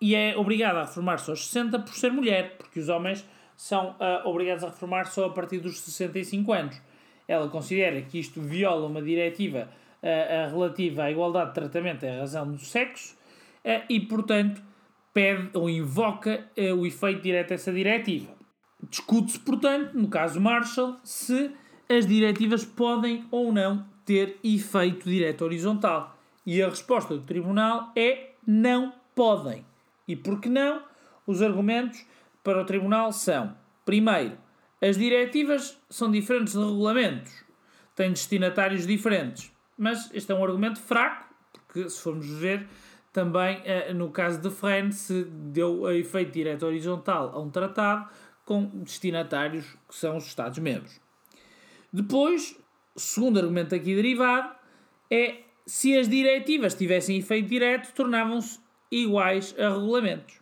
e 0.03 0.17
é 0.17 0.37
obrigada 0.37 0.81
a 0.81 0.85
reformar-se 0.85 1.31
aos 1.31 1.47
60 1.47 1.79
por 1.79 1.95
ser 1.95 2.11
mulher, 2.11 2.57
porque 2.59 2.81
os 2.81 2.89
homens 2.89 3.25
são 3.57 3.91
uh, 3.91 4.29
obrigados 4.29 4.65
a 4.65 4.67
reformar 4.67 5.05
só 5.05 5.27
a 5.27 5.31
partir 5.31 5.61
dos 5.61 5.79
65 5.79 6.53
anos. 6.53 6.83
Ela 7.29 7.49
considera 7.49 8.03
que 8.03 8.19
isto 8.19 8.41
viola 8.41 8.85
uma 8.89 9.01
diretiva 9.01 9.69
uh, 10.03 10.51
relativa 10.51 11.05
à 11.05 11.11
igualdade 11.13 11.51
de 11.51 11.55
tratamento 11.55 12.05
em 12.05 12.19
razão 12.19 12.51
do 12.51 12.59
sexo 12.59 13.17
uh, 13.65 13.85
e, 13.89 14.01
portanto, 14.01 14.61
pede 15.15 15.51
ou 15.55 15.71
invoca 15.71 16.49
o 16.77 16.85
efeito 16.85 17.23
direto 17.23 17.51
dessa 17.51 17.73
diretiva. 17.73 18.33
Discute-se, 18.91 19.39
portanto, 19.39 19.93
no 19.95 20.09
caso 20.09 20.41
Marshall, 20.41 20.97
se 21.05 21.53
as 21.89 22.07
diretivas 22.07 22.65
podem 22.65 23.25
ou 23.31 23.53
não 23.53 23.87
ter 24.05 24.37
efeito 24.43 25.09
direto 25.09 25.45
horizontal. 25.45 26.19
E 26.45 26.61
a 26.61 26.69
resposta 26.69 27.15
do 27.15 27.21
Tribunal 27.21 27.93
é 27.95 28.31
não 28.45 28.93
podem. 29.15 29.65
E 30.07 30.17
por 30.17 30.41
que 30.41 30.49
não? 30.49 30.83
os 31.27 31.43
argumentos 31.43 32.05
para 32.43 32.61
o 32.61 32.65
Tribunal 32.65 33.13
são: 33.13 33.57
primeiro, 33.85 34.37
as 34.81 34.97
diretivas 34.97 35.79
são 35.89 36.11
diferentes 36.11 36.55
de 36.55 36.59
regulamentos, 36.59 37.33
têm 37.95 38.11
destinatários 38.11 38.87
diferentes. 38.87 39.51
Mas 39.77 40.11
este 40.13 40.31
é 40.31 40.35
um 40.35 40.45
argumento 40.45 40.81
fraco, 40.81 41.27
porque 41.53 41.89
se 41.89 42.01
formos 42.01 42.29
ver, 42.29 42.67
também 43.13 43.61
eh, 43.65 43.93
no 43.93 44.11
caso 44.11 44.41
de 44.41 44.51
Fresne 44.51 44.93
se 44.93 45.25
deu 45.25 45.87
a 45.87 45.95
efeito 45.95 46.33
direto 46.33 46.67
horizontal 46.67 47.33
a 47.35 47.41
um 47.41 47.51
tratado 47.51 48.09
com 48.45 48.65
destinatários 48.67 49.65
que 49.89 49.95
são 49.95 50.17
os 50.17 50.27
Estados-membros. 50.27 51.01
Depois, 51.93 52.57
segundo 52.97 53.39
argumento 53.39 53.75
aqui 53.75 53.95
derivado 53.95 54.55
é 55.11 55.43
se 55.67 55.97
as 55.97 56.09
diretivas 56.09 56.75
tivessem 56.75 57.19
efeito 57.19 57.49
direto, 57.49 57.93
tornavam-se 57.95 58.59
iguais 58.93 59.55
a 59.59 59.71
regulamentos. 59.71 60.41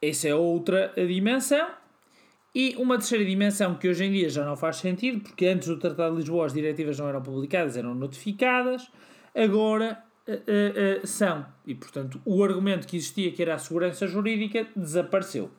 Essa 0.00 0.28
é 0.28 0.34
outra 0.34 0.92
dimensão. 0.96 1.68
E 2.54 2.76
uma 2.76 2.98
terceira 2.98 3.24
dimensão 3.24 3.74
que 3.74 3.88
hoje 3.88 4.04
em 4.04 4.12
dia 4.12 4.28
já 4.28 4.44
não 4.44 4.56
faz 4.56 4.76
sentido, 4.76 5.20
porque 5.20 5.46
antes 5.46 5.68
do 5.68 5.78
Tratado 5.78 6.12
de 6.12 6.20
Lisboa 6.20 6.46
as 6.46 6.52
diretivas 6.52 6.98
não 6.98 7.08
eram 7.08 7.22
publicadas, 7.22 7.76
eram 7.76 7.94
notificadas, 7.94 8.90
agora 9.34 10.02
uh, 10.28 11.02
uh, 11.02 11.06
são. 11.06 11.46
E, 11.66 11.74
portanto, 11.74 12.20
o 12.26 12.44
argumento 12.44 12.86
que 12.86 12.96
existia, 12.96 13.32
que 13.32 13.40
era 13.40 13.54
a 13.54 13.58
segurança 13.58 14.06
jurídica, 14.06 14.66
desapareceu. 14.76 15.50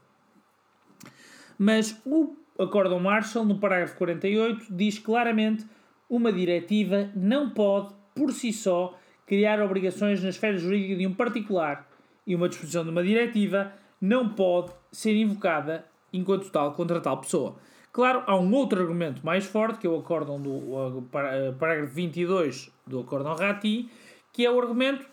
Mas 1.58 2.00
o 2.06 2.36
Acórdão 2.60 3.00
Marshall, 3.00 3.46
no 3.46 3.58
parágrafo 3.58 3.98
48, 3.98 4.68
diz 4.70 5.00
claramente 5.00 5.66
uma 6.08 6.32
diretiva 6.32 7.10
não 7.16 7.50
pode, 7.50 7.92
por 8.14 8.32
si 8.32 8.54
só, 8.54 9.00
criar 9.26 9.60
obrigações 9.62 10.22
na 10.22 10.30
esfera 10.30 10.58
jurídica 10.58 10.96
de 10.96 11.08
um 11.08 11.14
particular 11.14 11.90
e 12.26 12.36
uma 12.36 12.50
disposição 12.50 12.84
de 12.84 12.90
uma 12.90 13.04
diretiva 13.04 13.74
não 14.00 14.30
pode 14.30 14.72
ser 14.92 15.16
invocada 15.16 15.86
enquanto 16.12 16.50
tal 16.50 16.74
contra 16.74 17.00
tal 17.00 17.18
pessoa. 17.18 17.56
Claro, 17.92 18.24
há 18.26 18.36
um 18.36 18.52
outro 18.54 18.82
argumento 18.82 19.24
mais 19.26 19.46
forte, 19.46 19.80
que 19.80 19.88
é 19.88 19.90
o 19.90 20.00
acórdão 20.00 20.42
do 20.42 20.52
o 20.52 21.08
parágrafo 21.60 21.94
22 21.94 22.72
do 22.88 23.02
acórdão 23.02 23.36
Rati, 23.36 23.90
que 24.32 24.46
é 24.46 24.52
o 24.52 24.60
argumento 24.60 25.06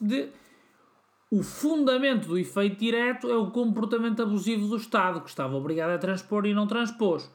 de 0.00 0.28
o 1.30 1.42
fundamento 1.42 2.28
do 2.28 2.38
efeito 2.38 2.78
direto 2.78 3.28
é 3.28 3.36
o 3.36 3.50
comportamento 3.50 4.22
abusivo 4.22 4.68
do 4.68 4.76
Estado, 4.76 5.20
que 5.20 5.28
estava 5.28 5.56
obrigado 5.56 5.90
a 5.90 5.98
transpor 5.98 6.46
e 6.46 6.54
não 6.54 6.68
transpôs. 6.68 7.28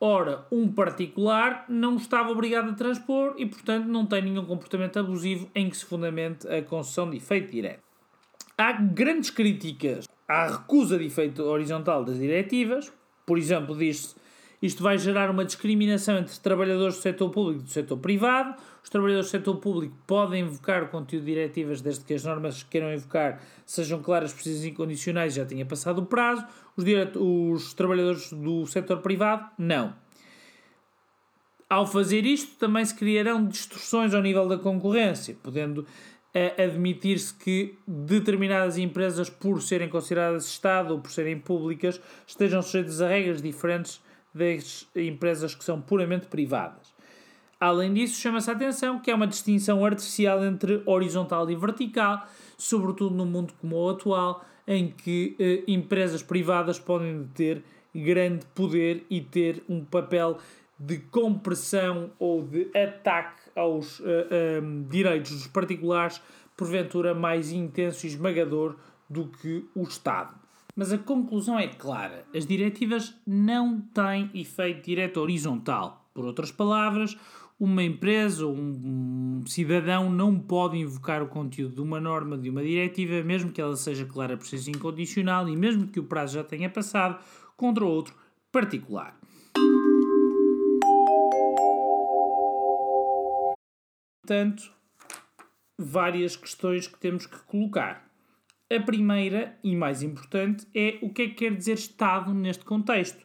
Ora, 0.00 0.46
um 0.50 0.72
particular 0.72 1.66
não 1.68 1.96
estava 1.96 2.30
obrigado 2.30 2.70
a 2.70 2.74
transpor 2.74 3.34
e, 3.36 3.44
portanto, 3.44 3.86
não 3.86 4.06
tem 4.06 4.22
nenhum 4.22 4.44
comportamento 4.46 4.98
abusivo 4.98 5.50
em 5.54 5.68
que 5.68 5.76
se 5.76 5.84
fundamente 5.84 6.48
a 6.48 6.62
concessão 6.62 7.10
de 7.10 7.18
efeito 7.18 7.52
direto. 7.52 7.83
Há 8.56 8.72
grandes 8.72 9.30
críticas 9.30 10.08
à 10.28 10.46
recusa 10.46 10.96
de 10.96 11.06
efeito 11.06 11.42
horizontal 11.42 12.04
das 12.04 12.18
diretivas. 12.18 12.92
Por 13.26 13.36
exemplo, 13.36 13.76
diz-se 13.76 14.14
isto 14.64 14.82
vai 14.82 14.96
gerar 14.96 15.30
uma 15.30 15.44
discriminação 15.44 16.16
entre 16.16 16.38
trabalhadores 16.40 16.96
do 16.96 17.02
setor 17.02 17.28
público 17.30 17.60
e 17.60 17.64
do 17.64 17.68
setor 17.68 17.98
privado. 17.98 18.54
Os 18.82 18.88
trabalhadores 18.88 19.26
do 19.26 19.30
setor 19.30 19.56
público 19.56 19.94
podem 20.06 20.42
invocar 20.42 20.84
o 20.84 20.88
conteúdo 20.88 21.24
de 21.26 21.34
diretivas 21.34 21.82
desde 21.82 22.02
que 22.02 22.14
as 22.14 22.24
normas 22.24 22.62
que 22.62 22.70
queiram 22.70 22.94
invocar 22.94 23.42
sejam 23.66 24.00
claras, 24.00 24.32
precisas 24.32 24.64
e 24.64 24.70
incondicionais 24.70 25.34
já 25.34 25.44
tenha 25.44 25.66
passado 25.66 25.98
o 25.98 26.06
prazo. 26.06 26.46
Os, 26.76 26.84
os 27.16 27.74
trabalhadores 27.74 28.32
do 28.32 28.64
setor 28.66 29.02
privado, 29.02 29.50
não. 29.58 29.94
Ao 31.68 31.86
fazer 31.86 32.24
isto, 32.24 32.56
também 32.56 32.84
se 32.86 32.94
criarão 32.94 33.46
distorções 33.46 34.14
ao 34.14 34.22
nível 34.22 34.48
da 34.48 34.56
concorrência, 34.56 35.36
podendo 35.42 35.86
admitir-se 36.58 37.32
que 37.32 37.78
determinadas 37.86 38.76
empresas, 38.76 39.30
por 39.30 39.62
serem 39.62 39.88
consideradas 39.88 40.46
Estado 40.46 40.94
ou 40.94 41.00
por 41.00 41.10
serem 41.10 41.38
públicas, 41.38 42.00
estejam 42.26 42.60
sujeitas 42.60 43.00
a 43.00 43.08
regras 43.08 43.40
diferentes 43.40 44.02
das 44.34 44.88
empresas 44.96 45.54
que 45.54 45.64
são 45.64 45.80
puramente 45.80 46.26
privadas. 46.26 46.92
Além 47.60 47.94
disso, 47.94 48.20
chama-se 48.20 48.50
a 48.50 48.52
atenção 48.52 48.98
que 48.98 49.10
é 49.10 49.14
uma 49.14 49.28
distinção 49.28 49.84
artificial 49.84 50.44
entre 50.44 50.82
horizontal 50.84 51.48
e 51.48 51.54
vertical, 51.54 52.26
sobretudo 52.58 53.14
no 53.14 53.24
mundo 53.24 53.54
como 53.60 53.76
o 53.76 53.90
atual, 53.90 54.44
em 54.66 54.88
que 54.88 55.36
eh, 55.38 55.62
empresas 55.68 56.22
privadas 56.22 56.78
podem 56.78 57.28
ter 57.32 57.62
grande 57.94 58.44
poder 58.54 59.06
e 59.08 59.20
ter 59.20 59.62
um 59.68 59.84
papel 59.84 60.38
de 60.78 60.98
compressão 60.98 62.10
ou 62.18 62.42
de 62.42 62.68
ataque 62.76 63.43
aos 63.54 64.00
uh, 64.00 64.04
eh, 64.06 64.60
um, 64.62 64.82
eh, 64.82 64.86
direitos 64.90 65.32
dos 65.32 65.46
particulares, 65.46 66.20
porventura 66.56 67.14
mais 67.14 67.52
intenso 67.52 68.06
e 68.06 68.08
esmagador 68.08 68.76
do 69.08 69.26
que 69.28 69.66
o 69.74 69.82
Estado. 69.82 70.34
Mas 70.76 70.92
a 70.92 70.98
conclusão 70.98 71.58
é 71.58 71.68
clara: 71.68 72.24
as 72.34 72.46
diretivas 72.46 73.14
não 73.26 73.80
têm 73.80 74.30
efeito 74.34 74.84
direto 74.84 75.20
horizontal. 75.20 76.08
Por 76.12 76.24
outras 76.24 76.50
palavras, 76.50 77.16
uma 77.58 77.82
empresa 77.82 78.44
ou 78.44 78.54
um 78.54 79.42
cidadão 79.46 80.10
não 80.10 80.38
pode 80.38 80.76
invocar 80.76 81.22
o 81.22 81.28
conteúdo 81.28 81.76
de 81.76 81.80
uma 81.80 82.00
norma 82.00 82.36
de 82.36 82.50
uma 82.50 82.62
diretiva, 82.62 83.22
mesmo 83.22 83.52
que 83.52 83.60
ela 83.60 83.76
seja 83.76 84.04
clara, 84.04 84.36
precisa 84.36 84.70
e 84.70 84.74
incondicional 84.74 85.48
e 85.48 85.56
mesmo 85.56 85.86
que 85.86 86.00
o 86.00 86.04
prazo 86.04 86.34
já 86.34 86.44
tenha 86.44 86.68
passado, 86.68 87.18
contra 87.56 87.84
outro 87.84 88.14
particular. 88.50 89.16
Portanto, 94.24 94.72
várias 95.78 96.34
questões 96.34 96.88
que 96.88 96.98
temos 96.98 97.26
que 97.26 97.38
colocar. 97.40 98.10
A 98.74 98.80
primeira 98.80 99.58
e 99.62 99.76
mais 99.76 100.02
importante 100.02 100.66
é 100.74 100.98
o 101.02 101.12
que 101.12 101.22
é 101.22 101.28
que 101.28 101.34
quer 101.34 101.54
dizer 101.54 101.74
Estado 101.74 102.32
neste 102.32 102.64
contexto. 102.64 103.22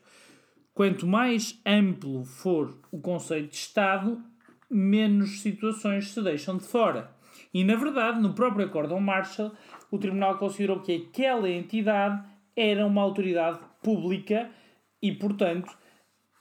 Quanto 0.74 1.08
mais 1.08 1.58
amplo 1.66 2.26
for 2.26 2.78
o 2.92 3.00
conceito 3.00 3.52
de 3.52 3.56
Estado, 3.56 4.22
menos 4.70 5.40
situações 5.40 6.12
se 6.12 6.22
deixam 6.22 6.58
de 6.58 6.66
fora. 6.66 7.16
E 7.54 7.64
na 7.64 7.78
verdade, 7.78 8.20
no 8.20 8.34
próprio 8.34 8.66
Acórdão 8.66 9.00
Marshall, 9.00 9.54
o 9.90 9.98
Tribunal 9.98 10.38
considerou 10.38 10.82
que 10.82 11.08
aquela 11.08 11.50
entidade 11.50 12.22
era 12.58 12.86
uma 12.86 13.02
autoridade 13.02 13.58
pública 13.82 14.52
e, 15.02 15.14
portanto, 15.14 15.72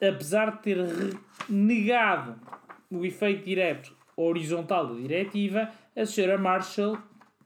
apesar 0.02 0.56
de 0.56 0.62
ter 0.62 0.78
negado 1.48 2.40
o 2.90 3.04
efeito 3.04 3.44
direto 3.44 3.96
horizontal 4.22 4.88
da 4.88 4.94
diretiva, 4.94 5.70
a 5.96 6.06
senhora 6.06 6.38
Marshall 6.38 6.98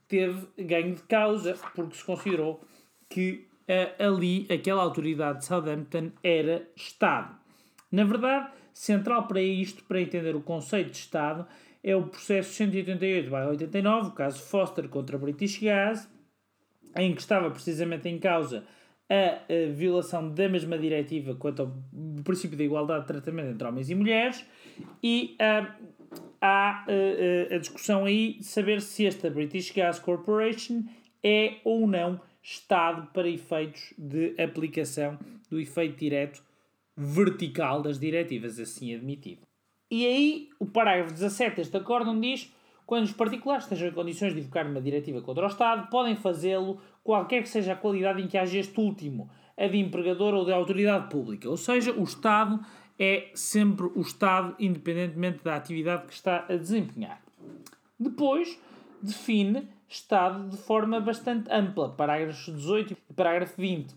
teve 0.07 0.47
ganho 0.57 0.95
de 0.95 1.03
causa 1.03 1.55
porque 1.75 1.95
se 1.95 2.03
considerou 2.03 2.63
que 3.09 3.47
uh, 3.67 4.03
ali 4.03 4.47
aquela 4.51 4.81
autoridade 4.81 5.39
de 5.39 5.45
Southampton 5.45 6.11
era 6.23 6.67
Estado. 6.75 7.35
Na 7.91 8.03
verdade, 8.03 8.51
central 8.73 9.27
para 9.27 9.41
isto, 9.41 9.83
para 9.83 10.01
entender 10.01 10.35
o 10.35 10.41
conceito 10.41 10.91
de 10.91 10.97
Estado, 10.97 11.47
é 11.83 11.95
o 11.95 12.07
processo 12.07 12.63
188-89, 12.63 14.07
o 14.07 14.11
caso 14.11 14.41
Foster 14.41 14.87
contra 14.89 15.17
British 15.17 15.59
Gas, 15.59 16.09
em 16.95 17.13
que 17.13 17.21
estava 17.21 17.51
precisamente 17.51 18.07
em 18.07 18.17
causa 18.17 18.63
a, 19.09 19.53
a, 19.53 19.71
violação 19.71 20.29
da 20.29 20.47
mesma 20.47 20.77
diretiva 20.77 21.35
quanto 21.35 21.61
ao 21.61 22.23
princípio 22.23 22.57
da 22.57 22.63
igualdade 22.63 23.01
de 23.01 23.07
tratamento 23.07 23.49
entre 23.49 23.67
homens 23.67 23.89
e 23.89 23.95
mulheres 23.95 24.45
e 25.01 25.35
uh, 25.39 25.93
há 26.41 26.85
uh, 26.87 27.51
uh, 27.51 27.55
a 27.55 27.57
discussão 27.57 28.05
aí 28.05 28.33
de 28.33 28.45
saber 28.45 28.81
se 28.81 29.05
esta 29.05 29.29
British 29.29 29.71
Gas 29.71 29.99
Corporation 29.99 30.83
é 31.23 31.55
ou 31.63 31.87
não 31.87 32.19
Estado 32.41 33.07
para 33.13 33.29
efeitos 33.29 33.93
de 33.97 34.35
aplicação 34.41 35.17
do 35.49 35.61
efeito 35.61 35.97
direto 35.97 36.43
vertical 36.95 37.81
das 37.81 37.97
diretivas, 37.97 38.59
assim 38.59 38.93
admitido. 38.93 39.41
E 39.89 40.05
aí, 40.05 40.49
o 40.59 40.65
parágrafo 40.65 41.13
17 41.13 41.55
deste 41.55 41.77
acórdão 41.77 42.19
diz 42.19 42.51
quando 42.85 43.05
os 43.05 43.13
particulares 43.13 43.63
estejam 43.63 43.87
em 43.87 43.93
condições 43.93 44.33
de 44.33 44.41
invocar 44.41 44.67
uma 44.67 44.81
diretiva 44.81 45.21
contra 45.21 45.45
o 45.45 45.47
Estado, 45.47 45.89
podem 45.89 46.15
fazê-lo 46.15 46.81
qualquer 47.03 47.43
que 47.43 47.49
seja 47.49 47.73
a 47.73 47.75
qualidade 47.75 48.21
em 48.21 48.27
que 48.27 48.37
haja 48.37 48.57
este 48.57 48.79
último, 48.79 49.29
a 49.57 49.67
de 49.67 49.77
empregador 49.77 50.33
ou 50.33 50.45
de 50.45 50.53
autoridade 50.53 51.09
pública. 51.09 51.49
Ou 51.49 51.57
seja, 51.57 51.91
o 51.91 52.03
Estado 52.03 52.59
é 52.97 53.29
sempre 53.33 53.87
o 53.93 54.01
Estado, 54.01 54.55
independentemente 54.59 55.43
da 55.43 55.55
atividade 55.55 56.07
que 56.07 56.13
está 56.13 56.45
a 56.49 56.55
desempenhar. 56.55 57.21
Depois, 57.99 58.59
define 59.01 59.67
Estado 59.87 60.49
de 60.49 60.57
forma 60.57 60.99
bastante 60.99 61.51
ampla, 61.51 61.89
parágrafos 61.89 62.45
18 62.45 62.93
e 62.93 63.13
parágrafo 63.13 63.53
20. 63.61 63.93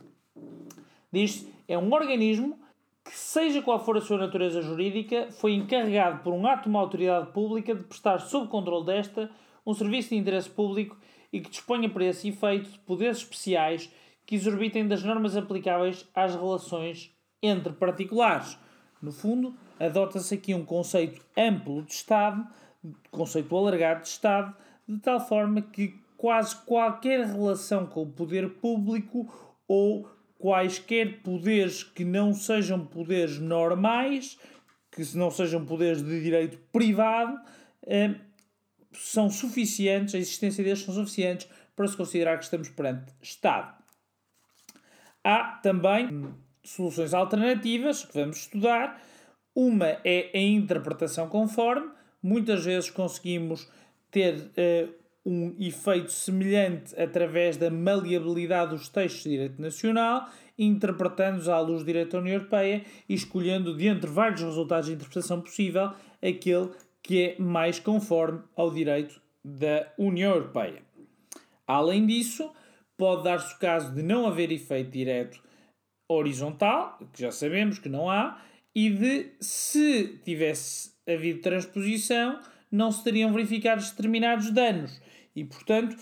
Diz 1.10 1.48
é 1.66 1.78
um 1.78 1.92
organismo 1.92 2.58
que, 3.02 3.16
seja 3.16 3.62
qual 3.62 3.82
for 3.82 3.96
a 3.96 4.00
sua 4.00 4.18
natureza 4.18 4.60
jurídica, 4.60 5.28
foi 5.30 5.54
encarregado 5.54 6.22
por 6.22 6.34
um 6.34 6.46
ato 6.46 6.64
de 6.64 6.68
uma 6.68 6.80
autoridade 6.80 7.32
pública 7.32 7.74
de 7.74 7.84
prestar 7.84 8.18
sob 8.18 8.48
controle 8.48 8.84
desta 8.84 9.30
um 9.64 9.72
serviço 9.72 10.10
de 10.10 10.16
interesse 10.16 10.50
público 10.50 10.96
e 11.32 11.40
que 11.40 11.50
disponha 11.50 11.88
para 11.88 12.04
esse 12.04 12.28
efeito 12.28 12.70
de 12.70 12.78
poderes 12.80 13.18
especiais 13.18 13.90
que 14.24 14.34
exorbitem 14.34 14.88
das 14.88 15.02
normas 15.02 15.36
aplicáveis 15.36 16.06
às 16.14 16.34
relações 16.34 17.12
entre 17.42 17.72
particulares, 17.72 18.58
no 19.00 19.12
fundo, 19.12 19.54
adota-se 19.78 20.34
aqui 20.34 20.54
um 20.54 20.64
conceito 20.64 21.20
amplo 21.36 21.82
de 21.82 21.92
Estado, 21.92 22.46
conceito 23.10 23.56
alargado 23.56 24.02
de 24.02 24.08
Estado, 24.08 24.54
de 24.88 24.98
tal 24.98 25.20
forma 25.20 25.62
que 25.62 25.94
quase 26.16 26.56
qualquer 26.64 27.26
relação 27.26 27.86
com 27.86 28.02
o 28.02 28.10
poder 28.10 28.48
público 28.54 29.32
ou 29.68 30.08
quaisquer 30.38 31.22
poderes 31.22 31.82
que 31.82 32.04
não 32.04 32.32
sejam 32.32 32.84
poderes 32.84 33.38
normais, 33.38 34.38
que 34.90 35.02
não 35.16 35.30
sejam 35.30 35.64
poderes 35.64 36.02
de 36.02 36.22
direito 36.22 36.58
privado, 36.72 37.38
eh, 37.86 38.14
são 38.98 39.30
suficientes, 39.30 40.14
a 40.14 40.18
existência 40.18 40.62
deles 40.62 40.80
são 40.80 40.94
suficientes 40.94 41.48
para 41.74 41.86
se 41.86 41.96
considerar 41.96 42.38
que 42.38 42.44
estamos 42.44 42.68
perante 42.70 43.12
Estado. 43.22 43.74
Há 45.22 45.58
também 45.62 46.34
soluções 46.64 47.12
alternativas 47.12 48.04
que 48.04 48.14
vamos 48.14 48.38
estudar. 48.38 49.00
Uma 49.54 49.98
é 50.04 50.30
a 50.34 50.38
interpretação 50.38 51.28
conforme. 51.28 51.90
Muitas 52.22 52.64
vezes 52.64 52.90
conseguimos 52.90 53.68
ter 54.10 54.34
uh, 54.34 54.94
um 55.24 55.54
efeito 55.58 56.12
semelhante 56.12 56.98
através 57.00 57.56
da 57.56 57.70
maleabilidade 57.70 58.70
dos 58.70 58.88
textos 58.88 59.24
de 59.24 59.30
direito 59.30 59.60
nacional, 59.60 60.28
interpretando-os 60.56 61.48
à 61.48 61.58
luz 61.58 61.82
do 61.82 61.86
direito 61.86 62.12
da 62.12 62.18
União 62.18 62.36
Europeia 62.36 62.84
e 63.08 63.14
escolhendo, 63.14 63.76
dentre 63.76 64.08
vários 64.08 64.42
resultados 64.42 64.86
de 64.86 64.94
interpretação 64.94 65.40
possível, 65.40 65.90
aquele 66.22 66.70
que 67.06 67.22
é 67.22 67.36
mais 67.40 67.78
conforme 67.78 68.42
ao 68.56 68.68
direito 68.68 69.20
da 69.44 69.86
União 69.96 70.34
Europeia. 70.34 70.82
Além 71.64 72.04
disso, 72.04 72.52
pode 72.98 73.22
dar-se 73.22 73.54
o 73.54 73.58
caso 73.60 73.94
de 73.94 74.02
não 74.02 74.26
haver 74.26 74.50
efeito 74.50 74.90
direto 74.90 75.40
horizontal, 76.08 76.98
que 77.12 77.22
já 77.22 77.30
sabemos 77.30 77.78
que 77.78 77.88
não 77.88 78.10
há, 78.10 78.42
e 78.74 78.90
de 78.90 79.30
se 79.40 80.20
tivesse 80.24 80.90
havido 81.08 81.40
transposição, 81.42 82.40
não 82.72 82.90
se 82.90 83.04
teriam 83.04 83.32
verificado 83.32 83.84
determinados 83.84 84.50
danos. 84.50 85.00
E, 85.34 85.44
portanto, 85.44 85.96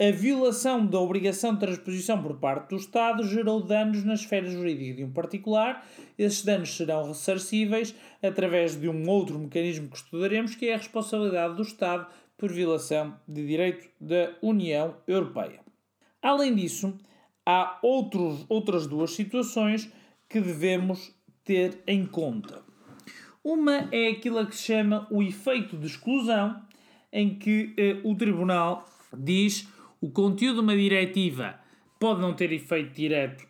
a 0.00 0.12
violação 0.12 0.86
da 0.86 1.00
obrigação 1.00 1.54
de 1.54 1.60
transposição 1.60 2.22
por 2.22 2.36
parte 2.36 2.70
do 2.70 2.76
Estado 2.76 3.26
gerou 3.26 3.60
danos 3.60 4.04
na 4.04 4.14
esfera 4.14 4.48
jurídica 4.48 4.94
de 4.94 5.04
um 5.04 5.10
particular. 5.10 5.84
Esses 6.16 6.44
danos 6.44 6.76
serão 6.76 7.08
ressarcíveis 7.08 7.92
através 8.22 8.80
de 8.80 8.88
um 8.88 9.08
outro 9.08 9.36
mecanismo 9.36 9.88
que 9.88 9.96
estudaremos, 9.96 10.54
que 10.54 10.66
é 10.66 10.74
a 10.74 10.78
responsabilidade 10.78 11.56
do 11.56 11.62
Estado 11.62 12.06
por 12.36 12.52
violação 12.52 13.16
de 13.26 13.44
direito 13.44 13.88
da 14.00 14.34
União 14.40 14.94
Europeia. 15.04 15.60
Além 16.22 16.54
disso, 16.54 16.96
há 17.44 17.80
outros, 17.82 18.46
outras 18.48 18.86
duas 18.86 19.10
situações 19.10 19.90
que 20.28 20.40
devemos 20.40 21.12
ter 21.42 21.82
em 21.88 22.06
conta. 22.06 22.62
Uma 23.42 23.88
é 23.90 24.10
aquilo 24.10 24.46
que 24.46 24.54
se 24.54 24.74
chama 24.74 25.08
o 25.10 25.24
efeito 25.24 25.76
de 25.76 25.88
exclusão, 25.88 26.62
em 27.12 27.34
que 27.34 27.74
eh, 27.76 27.96
o 28.04 28.14
Tribunal 28.14 28.86
diz 29.16 29.66
o 30.00 30.10
conteúdo 30.10 30.56
de 30.56 30.60
uma 30.60 30.76
diretiva 30.76 31.58
pode 31.98 32.20
não 32.20 32.34
ter 32.34 32.52
efeito 32.52 32.94
direto 32.94 33.46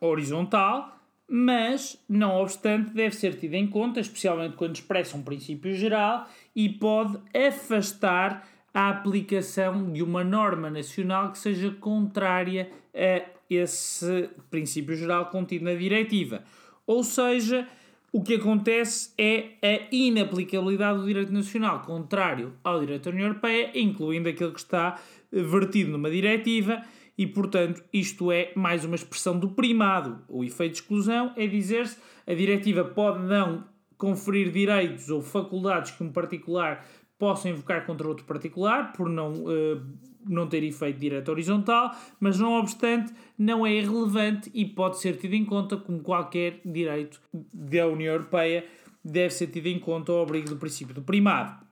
horizontal, 0.00 0.98
mas, 1.28 2.02
não 2.08 2.40
obstante, 2.40 2.90
deve 2.90 3.14
ser 3.14 3.38
tido 3.38 3.54
em 3.54 3.66
conta, 3.66 4.00
especialmente 4.00 4.56
quando 4.56 4.74
expressa 4.74 5.16
um 5.16 5.22
princípio 5.22 5.72
geral, 5.74 6.28
e 6.54 6.68
pode 6.68 7.18
afastar 7.34 8.46
a 8.74 8.88
aplicação 8.88 9.92
de 9.92 10.02
uma 10.02 10.24
norma 10.24 10.70
nacional 10.70 11.30
que 11.32 11.38
seja 11.38 11.70
contrária 11.70 12.70
a 12.94 13.22
esse 13.48 14.30
princípio 14.50 14.96
geral 14.96 15.26
contido 15.26 15.64
na 15.64 15.74
diretiva. 15.74 16.42
Ou 16.86 17.04
seja, 17.04 17.68
o 18.12 18.22
que 18.22 18.34
acontece 18.34 19.12
é 19.16 19.52
a 19.62 19.88
inaplicabilidade 19.90 20.98
do 20.98 21.06
direito 21.06 21.32
nacional 21.32 21.80
contrário 21.80 22.52
ao 22.62 22.80
direito 22.80 23.04
da 23.04 23.10
União 23.10 23.28
Europeia, 23.28 23.70
incluindo 23.74 24.28
aquele 24.28 24.52
que 24.52 24.60
está 24.60 24.98
vertido 25.32 25.90
numa 25.90 26.10
diretiva, 26.10 26.82
e 27.16 27.26
portanto 27.26 27.82
isto 27.92 28.30
é 28.30 28.52
mais 28.54 28.84
uma 28.84 28.94
expressão 28.94 29.38
do 29.38 29.50
primado. 29.50 30.22
O 30.28 30.44
efeito 30.44 30.72
de 30.72 30.80
exclusão 30.80 31.32
é 31.36 31.46
dizer-se 31.46 31.96
a 32.26 32.34
diretiva 32.34 32.84
pode 32.84 33.22
não 33.24 33.64
conferir 33.96 34.50
direitos 34.50 35.08
ou 35.08 35.22
faculdades 35.22 35.92
que 35.92 36.02
um 36.02 36.10
particular 36.10 36.84
possa 37.18 37.48
invocar 37.48 37.86
contra 37.86 38.08
outro 38.08 38.24
particular 38.24 38.92
por 38.92 39.08
não, 39.08 39.32
uh, 39.44 39.80
não 40.26 40.48
ter 40.48 40.64
efeito 40.64 40.98
direto 40.98 41.28
horizontal, 41.28 41.94
mas 42.18 42.36
não 42.36 42.58
obstante 42.58 43.14
não 43.38 43.64
é 43.64 43.74
irrelevante 43.74 44.50
e 44.52 44.64
pode 44.64 44.98
ser 44.98 45.16
tido 45.18 45.34
em 45.34 45.44
conta 45.44 45.76
como 45.76 46.00
qualquer 46.00 46.60
direito 46.64 47.20
da 47.32 47.86
União 47.86 48.12
Europeia 48.12 48.66
deve 49.04 49.32
ser 49.32 49.48
tido 49.48 49.66
em 49.66 49.78
conta 49.78 50.10
ao 50.10 50.22
abrigo 50.22 50.48
do 50.48 50.56
princípio 50.56 50.92
do 50.92 51.02
primado. 51.02 51.64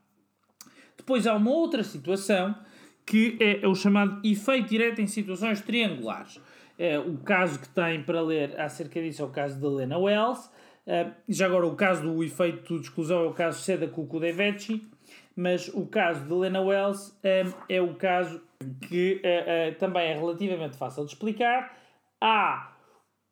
Depois 0.96 1.26
há 1.26 1.34
uma 1.34 1.50
outra 1.50 1.82
situação 1.82 2.54
que 3.10 3.36
é 3.40 3.66
o 3.66 3.74
chamado 3.74 4.20
efeito 4.24 4.68
direto 4.68 5.00
em 5.00 5.06
situações 5.08 5.60
triangulares. 5.60 6.40
É, 6.78 6.96
o 6.96 7.18
caso 7.18 7.58
que 7.58 7.68
tem 7.68 8.04
para 8.04 8.20
ler 8.20 8.58
acerca 8.58 9.02
disso 9.02 9.22
é 9.22 9.24
o 9.24 9.30
caso 9.30 9.60
da 9.60 9.68
Lena 9.68 9.98
Wells. 9.98 10.46
Uh, 10.86 11.12
já 11.28 11.46
agora, 11.46 11.66
o 11.66 11.74
caso 11.74 12.02
do 12.02 12.22
efeito 12.22 12.76
de 12.76 12.82
exclusão 12.82 13.24
é 13.24 13.26
o 13.26 13.34
caso 13.34 13.60
Seda 13.62 13.88
Cucudevecci 13.88 14.88
mas 15.34 15.68
o 15.68 15.86
caso 15.86 16.24
de 16.24 16.32
Lena 16.34 16.60
Wells 16.60 17.18
um, 17.24 17.52
é 17.68 17.80
o 17.80 17.94
caso 17.94 18.42
que 18.86 19.22
também 19.78 20.10
é 20.10 20.14
relativamente 20.14 20.76
fácil 20.76 21.04
de 21.06 21.12
explicar. 21.12 21.74
Há 22.20 22.76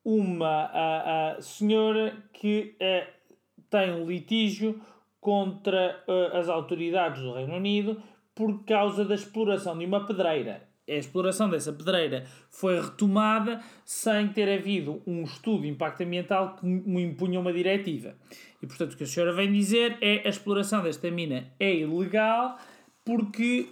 uma 0.03 1.37
senhora 1.41 2.17
que 2.33 2.75
tem 3.69 3.93
um 3.93 4.07
litígio 4.07 4.81
contra 5.21 6.03
as 6.33 6.49
autoridades 6.49 7.21
do 7.21 7.35
Reino 7.35 7.57
Unido 7.57 8.03
por 8.39 8.65
causa 8.65 9.05
da 9.05 9.17
exploração 9.17 9.77
de 9.77 9.85
uma 9.85 10.07
pedreira 10.07 10.69
a 10.89 10.99
exploração 10.99 11.51
dessa 11.51 11.73
pedreira 11.73 12.25
foi 12.51 12.81
retomada 12.81 13.61
sem 13.85 14.29
ter 14.29 14.49
havido 14.59 15.03
um 15.07 15.23
estudo 15.23 15.63
de 15.63 15.69
impacto 15.69 16.03
ambiental 16.03 16.57
que 16.57 16.67
impunha 16.67 17.39
uma 17.39 17.53
diretiva. 17.53 18.17
E 18.63 18.67
portanto 18.67 18.95
o 18.95 18.97
que 18.97 19.05
a 19.05 19.07
senhora 19.07 19.33
vem 19.33 19.53
dizer 19.53 19.99
é 20.01 20.27
a 20.27 20.29
exploração 20.29 20.83
desta 20.83 21.11
mina 21.11 21.53
é 21.61 21.75
ilegal 21.75 22.59
porque 23.05 23.69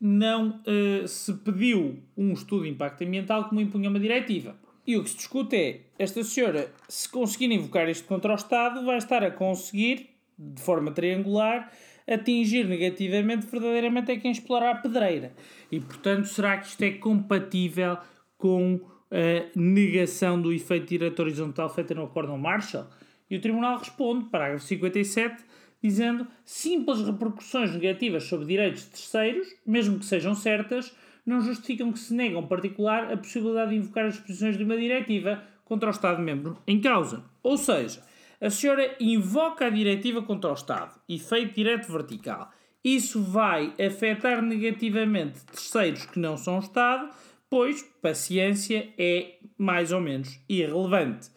não 0.00 0.60
uh, 0.60 1.06
se 1.06 1.34
pediu 1.34 2.02
um 2.16 2.32
estudo 2.32 2.62
de 2.62 2.70
impacto 2.70 3.02
ambiental 3.04 3.48
que 3.48 3.54
me 3.54 3.62
impunha 3.62 3.90
uma 3.90 4.00
diretiva. 4.00 4.56
E 4.86 4.96
o 4.96 5.04
que 5.04 5.10
se 5.10 5.16
discute 5.16 5.56
é, 5.56 5.80
esta 5.98 6.24
senhora, 6.24 6.72
se 6.88 7.08
conseguir 7.08 7.52
invocar 7.52 7.88
isto 7.88 8.06
contra 8.08 8.32
o 8.32 8.34
Estado, 8.34 8.84
vai 8.84 8.96
estar 8.96 9.22
a 9.22 9.30
conseguir, 9.30 10.08
de 10.38 10.62
forma 10.62 10.90
triangular, 10.90 11.70
atingir 12.08 12.64
negativamente 12.64 13.46
verdadeiramente 13.46 14.12
é 14.12 14.16
quem 14.16 14.30
explorar 14.30 14.72
a 14.72 14.74
pedreira. 14.76 15.34
E, 15.70 15.80
portanto, 15.80 16.26
será 16.26 16.58
que 16.58 16.66
isto 16.66 16.82
é 16.82 16.92
compatível 16.92 17.98
com 18.36 18.80
a 19.10 19.58
negação 19.58 20.40
do 20.40 20.52
efeito 20.52 20.86
direto 20.86 21.20
horizontal 21.20 21.68
feita 21.68 21.94
no 21.94 22.04
Acórdão 22.04 22.38
Marshall? 22.38 22.86
E 23.30 23.36
o 23.36 23.40
Tribunal 23.40 23.78
responde, 23.78 24.26
parágrafo 24.26 24.64
57, 24.64 25.44
dizendo 25.82 26.26
simples 26.44 27.00
repercussões 27.04 27.72
negativas 27.72 28.24
sobre 28.24 28.46
direitos 28.46 28.82
de 28.82 28.90
terceiros, 28.90 29.48
mesmo 29.66 29.98
que 29.98 30.04
sejam 30.04 30.34
certas, 30.34 30.94
não 31.24 31.40
justificam 31.40 31.92
que 31.92 31.98
se 31.98 32.14
um 32.34 32.46
particular 32.46 33.12
a 33.12 33.16
possibilidade 33.16 33.70
de 33.70 33.76
invocar 33.76 34.06
as 34.06 34.14
disposições 34.14 34.56
de 34.56 34.64
uma 34.64 34.76
diretiva 34.76 35.42
contra 35.64 35.88
o 35.88 35.92
Estado-membro 35.92 36.58
em 36.66 36.80
causa. 36.80 37.24
Ou 37.42 37.56
seja, 37.56 38.02
a 38.40 38.48
senhora 38.48 38.96
invoca 38.98 39.66
a 39.66 39.70
diretiva 39.70 40.22
contra 40.22 40.50
o 40.50 40.54
Estado, 40.54 40.98
efeito 41.08 41.54
direto 41.54 41.92
vertical. 41.92 42.50
Isso 42.82 43.22
vai 43.22 43.74
afetar 43.78 44.40
negativamente 44.40 45.44
terceiros 45.44 46.06
que 46.06 46.18
não 46.18 46.36
são 46.36 46.58
Estado, 46.58 47.10
pois 47.50 47.82
paciência 48.00 48.88
é 48.96 49.34
mais 49.58 49.92
ou 49.92 50.00
menos 50.00 50.40
irrelevante. 50.48 51.28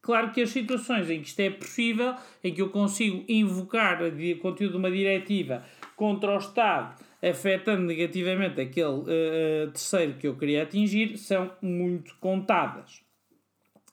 Claro 0.00 0.32
que 0.32 0.40
as 0.40 0.48
situações 0.48 1.10
em 1.10 1.20
que 1.20 1.28
isto 1.28 1.40
é 1.40 1.50
possível, 1.50 2.14
em 2.42 2.54
que 2.54 2.62
eu 2.62 2.70
consigo 2.70 3.24
invocar 3.28 4.00
o 4.02 4.38
conteúdo 4.38 4.72
de 4.72 4.78
uma 4.78 4.90
diretiva 4.90 5.62
contra 5.96 6.34
o 6.34 6.38
Estado, 6.38 6.96
afetando 7.20 7.82
negativamente 7.82 8.58
aquele 8.58 8.86
uh, 8.86 9.70
terceiro 9.70 10.14
que 10.14 10.26
eu 10.26 10.36
queria 10.36 10.62
atingir, 10.62 11.18
são 11.18 11.52
muito 11.60 12.16
contadas. 12.20 13.02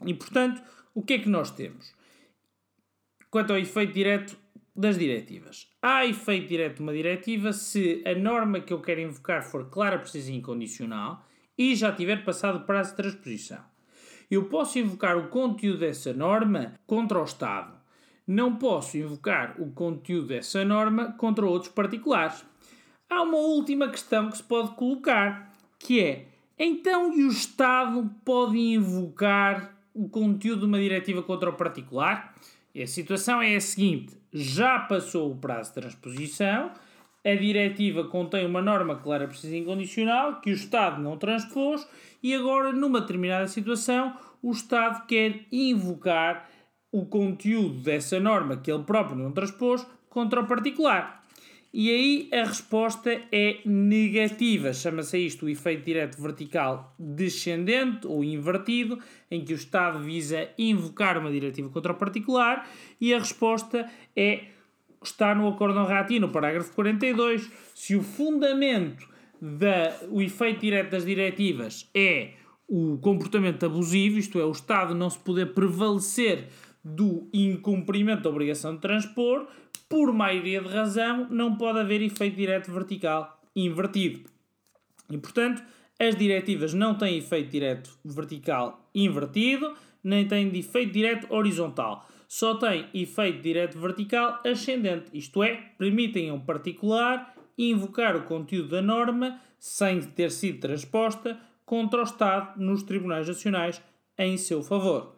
E 0.05 0.13
portanto, 0.13 0.61
o 0.93 1.01
que 1.01 1.15
é 1.15 1.19
que 1.19 1.27
nós 1.27 1.51
temos? 1.51 1.93
Quanto 3.35 3.51
ao 3.51 3.59
efeito 3.59 3.91
direto 3.91 4.37
das 4.73 4.97
diretivas. 4.97 5.67
Há 5.81 6.05
efeito 6.05 6.47
direto 6.47 6.77
de 6.77 6.83
uma 6.83 6.93
diretiva 6.93 7.51
se 7.51 8.01
a 8.05 8.15
norma 8.15 8.61
que 8.61 8.71
eu 8.71 8.79
quero 8.79 9.01
invocar 9.01 9.43
for 9.43 9.69
clara, 9.69 9.99
precisa 9.99 10.31
e 10.31 10.35
incondicional 10.35 11.21
e 11.57 11.75
já 11.75 11.91
tiver 11.91 12.23
passado 12.23 12.59
o 12.59 12.61
prazo 12.61 12.91
de 12.91 12.95
transposição. 12.95 13.59
Eu 14.31 14.45
posso 14.45 14.79
invocar 14.79 15.17
o 15.17 15.27
conteúdo 15.27 15.79
dessa 15.79 16.13
norma 16.13 16.79
contra 16.87 17.19
o 17.19 17.25
Estado. 17.25 17.73
Não 18.25 18.55
posso 18.55 18.97
invocar 18.97 19.61
o 19.61 19.69
conteúdo 19.69 20.27
dessa 20.27 20.63
norma 20.63 21.11
contra 21.17 21.45
outros 21.45 21.73
particulares. 21.73 22.45
Há 23.09 23.21
uma 23.21 23.37
última 23.37 23.89
questão 23.89 24.29
que 24.29 24.37
se 24.37 24.43
pode 24.43 24.77
colocar, 24.77 25.51
que 25.77 25.99
é: 25.99 26.27
então 26.57 27.13
e 27.13 27.25
o 27.25 27.31
Estado 27.31 28.09
pode 28.23 28.57
invocar 28.57 29.75
o 29.93 30.07
conteúdo 30.07 30.61
de 30.61 30.65
uma 30.67 30.79
diretiva 30.79 31.21
contra 31.21 31.49
o 31.49 31.53
particular? 31.57 32.33
E 32.75 32.83
a 32.83 32.87
situação 32.87 33.41
é 33.41 33.55
a 33.55 33.61
seguinte: 33.61 34.17
já 34.33 34.79
passou 34.79 35.31
o 35.31 35.37
prazo 35.37 35.69
de 35.69 35.75
transposição, 35.75 36.71
a 37.25 37.33
diretiva 37.33 38.03
contém 38.03 38.45
uma 38.45 38.61
norma 38.61 38.97
clara, 38.97 39.29
precisa 39.29 39.55
e 39.55 39.59
incondicional 39.59 40.41
que 40.41 40.51
o 40.51 40.53
Estado 40.53 41.01
não 41.01 41.17
transpôs 41.17 41.87
e 42.21 42.35
agora, 42.35 42.73
numa 42.73 42.99
determinada 42.99 43.47
situação, 43.47 44.13
o 44.43 44.51
Estado 44.51 45.07
quer 45.07 45.45
invocar 45.51 46.49
o 46.91 47.05
conteúdo 47.05 47.79
dessa 47.79 48.19
norma 48.19 48.57
que 48.57 48.69
ele 48.69 48.83
próprio 48.83 49.17
não 49.17 49.31
transpôs 49.31 49.85
contra 50.09 50.41
o 50.41 50.47
particular. 50.47 51.24
E 51.77 51.91
aí 51.91 52.29
a 52.31 52.45
resposta 52.45 53.21
é 53.33 53.57
negativa. 53.65 54.71
Chama-se 54.71 55.17
isto 55.17 55.45
o 55.45 55.49
efeito 55.49 55.83
direto 55.83 56.21
vertical 56.21 56.95
descendente 56.97 58.07
ou 58.07 58.23
invertido, 58.23 58.97
em 59.29 59.43
que 59.43 59.51
o 59.51 59.57
Estado 59.57 59.99
visa 59.99 60.47
invocar 60.57 61.17
uma 61.17 61.29
diretiva 61.29 61.67
contra 61.67 61.91
o 61.91 61.95
particular, 61.95 62.65
e 63.01 63.13
a 63.13 63.19
resposta 63.19 63.91
é 64.15 64.45
está 65.03 65.35
no 65.35 65.49
acórdão 65.49 65.85
Rati, 65.85 66.17
no 66.17 66.29
parágrafo 66.29 66.71
42. 66.71 67.51
Se 67.75 67.93
o 67.93 68.01
fundamento 68.01 69.05
da 69.41 69.99
o 70.09 70.21
efeito 70.21 70.61
direto 70.61 70.91
das 70.91 71.05
diretivas 71.05 71.89
é 71.93 72.35
o 72.69 72.97
comportamento 72.99 73.65
abusivo, 73.65 74.17
isto 74.17 74.39
é, 74.39 74.45
o 74.45 74.51
Estado 74.51 74.95
não 74.95 75.09
se 75.09 75.19
poder 75.19 75.53
prevalecer 75.53 76.47
do 76.85 77.27
incumprimento 77.33 78.21
da 78.21 78.29
obrigação 78.29 78.75
de 78.75 78.81
transpor, 78.81 79.47
por 79.89 80.13
maioria 80.13 80.61
de 80.61 80.67
razão, 80.67 81.27
não 81.31 81.55
pode 81.55 81.79
haver 81.79 81.99
efeito 82.03 82.35
direto 82.35 82.71
vertical 82.71 83.41
invertido. 83.55 84.29
E, 85.09 85.17
portanto, 85.17 85.63
as 85.99 86.15
diretivas 86.15 86.75
não 86.75 86.95
têm 86.95 87.17
efeito 87.17 87.49
direto 87.49 87.97
vertical 88.05 88.87
invertido, 88.93 89.73
nem 90.03 90.27
têm 90.27 90.49
de 90.51 90.59
efeito 90.59 90.93
direto 90.93 91.33
horizontal. 91.33 92.07
Só 92.27 92.55
têm 92.55 92.87
efeito 92.93 93.41
direto 93.41 93.79
vertical 93.79 94.41
ascendente, 94.45 95.09
isto 95.11 95.41
é, 95.41 95.55
permitem 95.77 96.29
a 96.29 96.33
um 96.33 96.39
particular 96.39 97.33
invocar 97.57 98.15
o 98.15 98.23
conteúdo 98.23 98.69
da 98.69 98.81
norma 98.81 99.39
sem 99.57 100.01
ter 100.01 100.29
sido 100.29 100.59
transposta 100.59 101.39
contra 101.65 102.01
o 102.01 102.03
Estado 102.03 102.59
nos 102.61 102.83
tribunais 102.83 103.27
nacionais 103.27 103.81
em 104.17 104.37
seu 104.37 104.61
favor. 104.61 105.14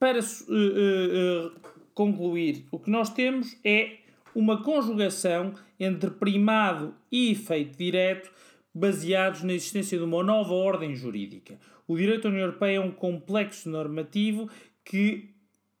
Para 0.00 0.18
uh, 0.18 0.22
uh, 0.22 1.52
concluir, 1.92 2.64
o 2.70 2.78
que 2.78 2.90
nós 2.90 3.10
temos 3.10 3.54
é 3.62 3.98
uma 4.34 4.62
conjugação 4.62 5.52
entre 5.78 6.10
primado 6.10 6.94
e 7.12 7.32
efeito 7.32 7.76
direto 7.76 8.32
baseados 8.74 9.42
na 9.42 9.52
existência 9.52 9.98
de 9.98 10.04
uma 10.04 10.24
nova 10.24 10.54
ordem 10.54 10.96
jurídica. 10.96 11.60
O 11.86 11.98
direito 11.98 12.22
da 12.22 12.28
União 12.30 12.46
Europeia 12.46 12.76
é 12.76 12.80
um 12.80 12.90
complexo 12.90 13.68
normativo 13.68 14.48
que 14.82 15.34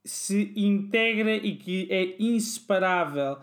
se 0.04 0.52
integra 0.54 1.34
e 1.36 1.56
que 1.56 1.88
é 1.90 2.16
inseparável 2.18 3.38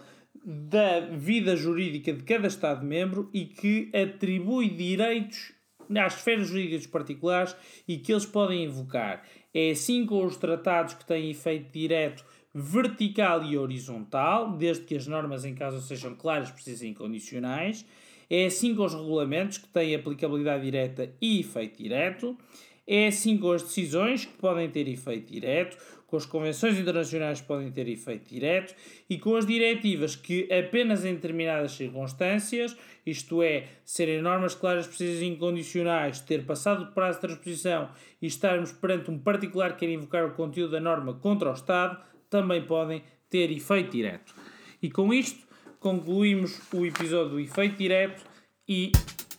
da 0.45 0.99
vida 0.99 1.55
jurídica 1.55 2.13
de 2.13 2.21
cada 2.21 2.47
Estado-membro 2.47 3.31
e 3.33 3.45
que 3.45 3.89
atribui 3.95 4.69
direitos 4.69 5.56
às 5.95 6.15
esferas 6.17 6.47
jurídicas 6.47 6.87
particulares 6.87 7.55
e 7.87 7.97
que 7.97 8.11
eles 8.11 8.25
podem 8.25 8.65
invocar. 8.65 9.23
É 9.53 9.71
assim 9.71 10.05
com 10.05 10.25
os 10.25 10.37
tratados 10.37 10.93
que 10.93 11.05
têm 11.05 11.31
efeito 11.31 11.71
direto 11.71 12.25
vertical 12.53 13.43
e 13.43 13.57
horizontal, 13.57 14.57
desde 14.57 14.83
que 14.83 14.95
as 14.95 15.05
normas 15.05 15.45
em 15.45 15.53
caso 15.53 15.79
sejam 15.81 16.15
claras, 16.15 16.49
precisas 16.49 16.81
e 16.81 16.87
incondicionais. 16.87 17.85
É 18.29 18.45
assim 18.45 18.75
com 18.75 18.83
os 18.83 18.93
regulamentos 18.93 19.57
que 19.57 19.67
têm 19.67 19.95
aplicabilidade 19.95 20.63
direta 20.63 21.13
e 21.21 21.39
efeito 21.39 21.81
direto. 21.81 22.37
É 22.85 23.07
assim 23.07 23.37
com 23.37 23.51
as 23.51 23.63
decisões 23.63 24.25
que 24.25 24.33
podem 24.33 24.69
ter 24.69 24.87
efeito 24.87 25.31
direto, 25.31 25.77
com 26.07 26.15
as 26.15 26.25
convenções 26.25 26.79
internacionais 26.79 27.41
que 27.41 27.47
podem 27.47 27.69
ter 27.69 27.87
efeito 27.87 28.29
direto 28.29 28.73
e 29.09 29.19
com 29.19 29.35
as 29.35 29.45
diretivas 29.45 30.15
que 30.15 30.47
apenas 30.51 31.03
em 31.03 31.13
determinadas 31.13 31.73
circunstâncias, 31.73 32.75
isto 33.05 33.43
é, 33.43 33.67
serem 33.83 34.21
normas 34.21 34.55
claras, 34.55 34.87
precisas 34.87 35.21
e 35.21 35.25
incondicionais, 35.25 36.21
ter 36.21 36.45
passado 36.45 36.85
o 36.85 36.91
prazo 36.93 37.19
de 37.19 37.27
transposição 37.27 37.89
e 38.21 38.27
estarmos 38.27 38.71
perante 38.71 39.11
um 39.11 39.19
particular 39.19 39.73
que 39.73 39.85
quer 39.85 39.91
invocar 39.91 40.25
o 40.25 40.31
conteúdo 40.31 40.71
da 40.71 40.79
norma 40.79 41.13
contra 41.13 41.49
o 41.49 41.53
Estado, 41.53 42.01
também 42.29 42.63
podem 42.63 43.03
ter 43.29 43.51
efeito 43.51 43.91
direto. 43.91 44.33
E 44.81 44.89
com 44.89 45.13
isto 45.13 45.45
concluímos 45.79 46.59
o 46.73 46.85
episódio 46.85 47.33
do 47.33 47.39
efeito 47.39 47.77
direto 47.77 48.23
e 48.67 48.91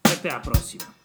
até 0.05 0.31
à 0.31 0.39
próxima. 0.39 0.98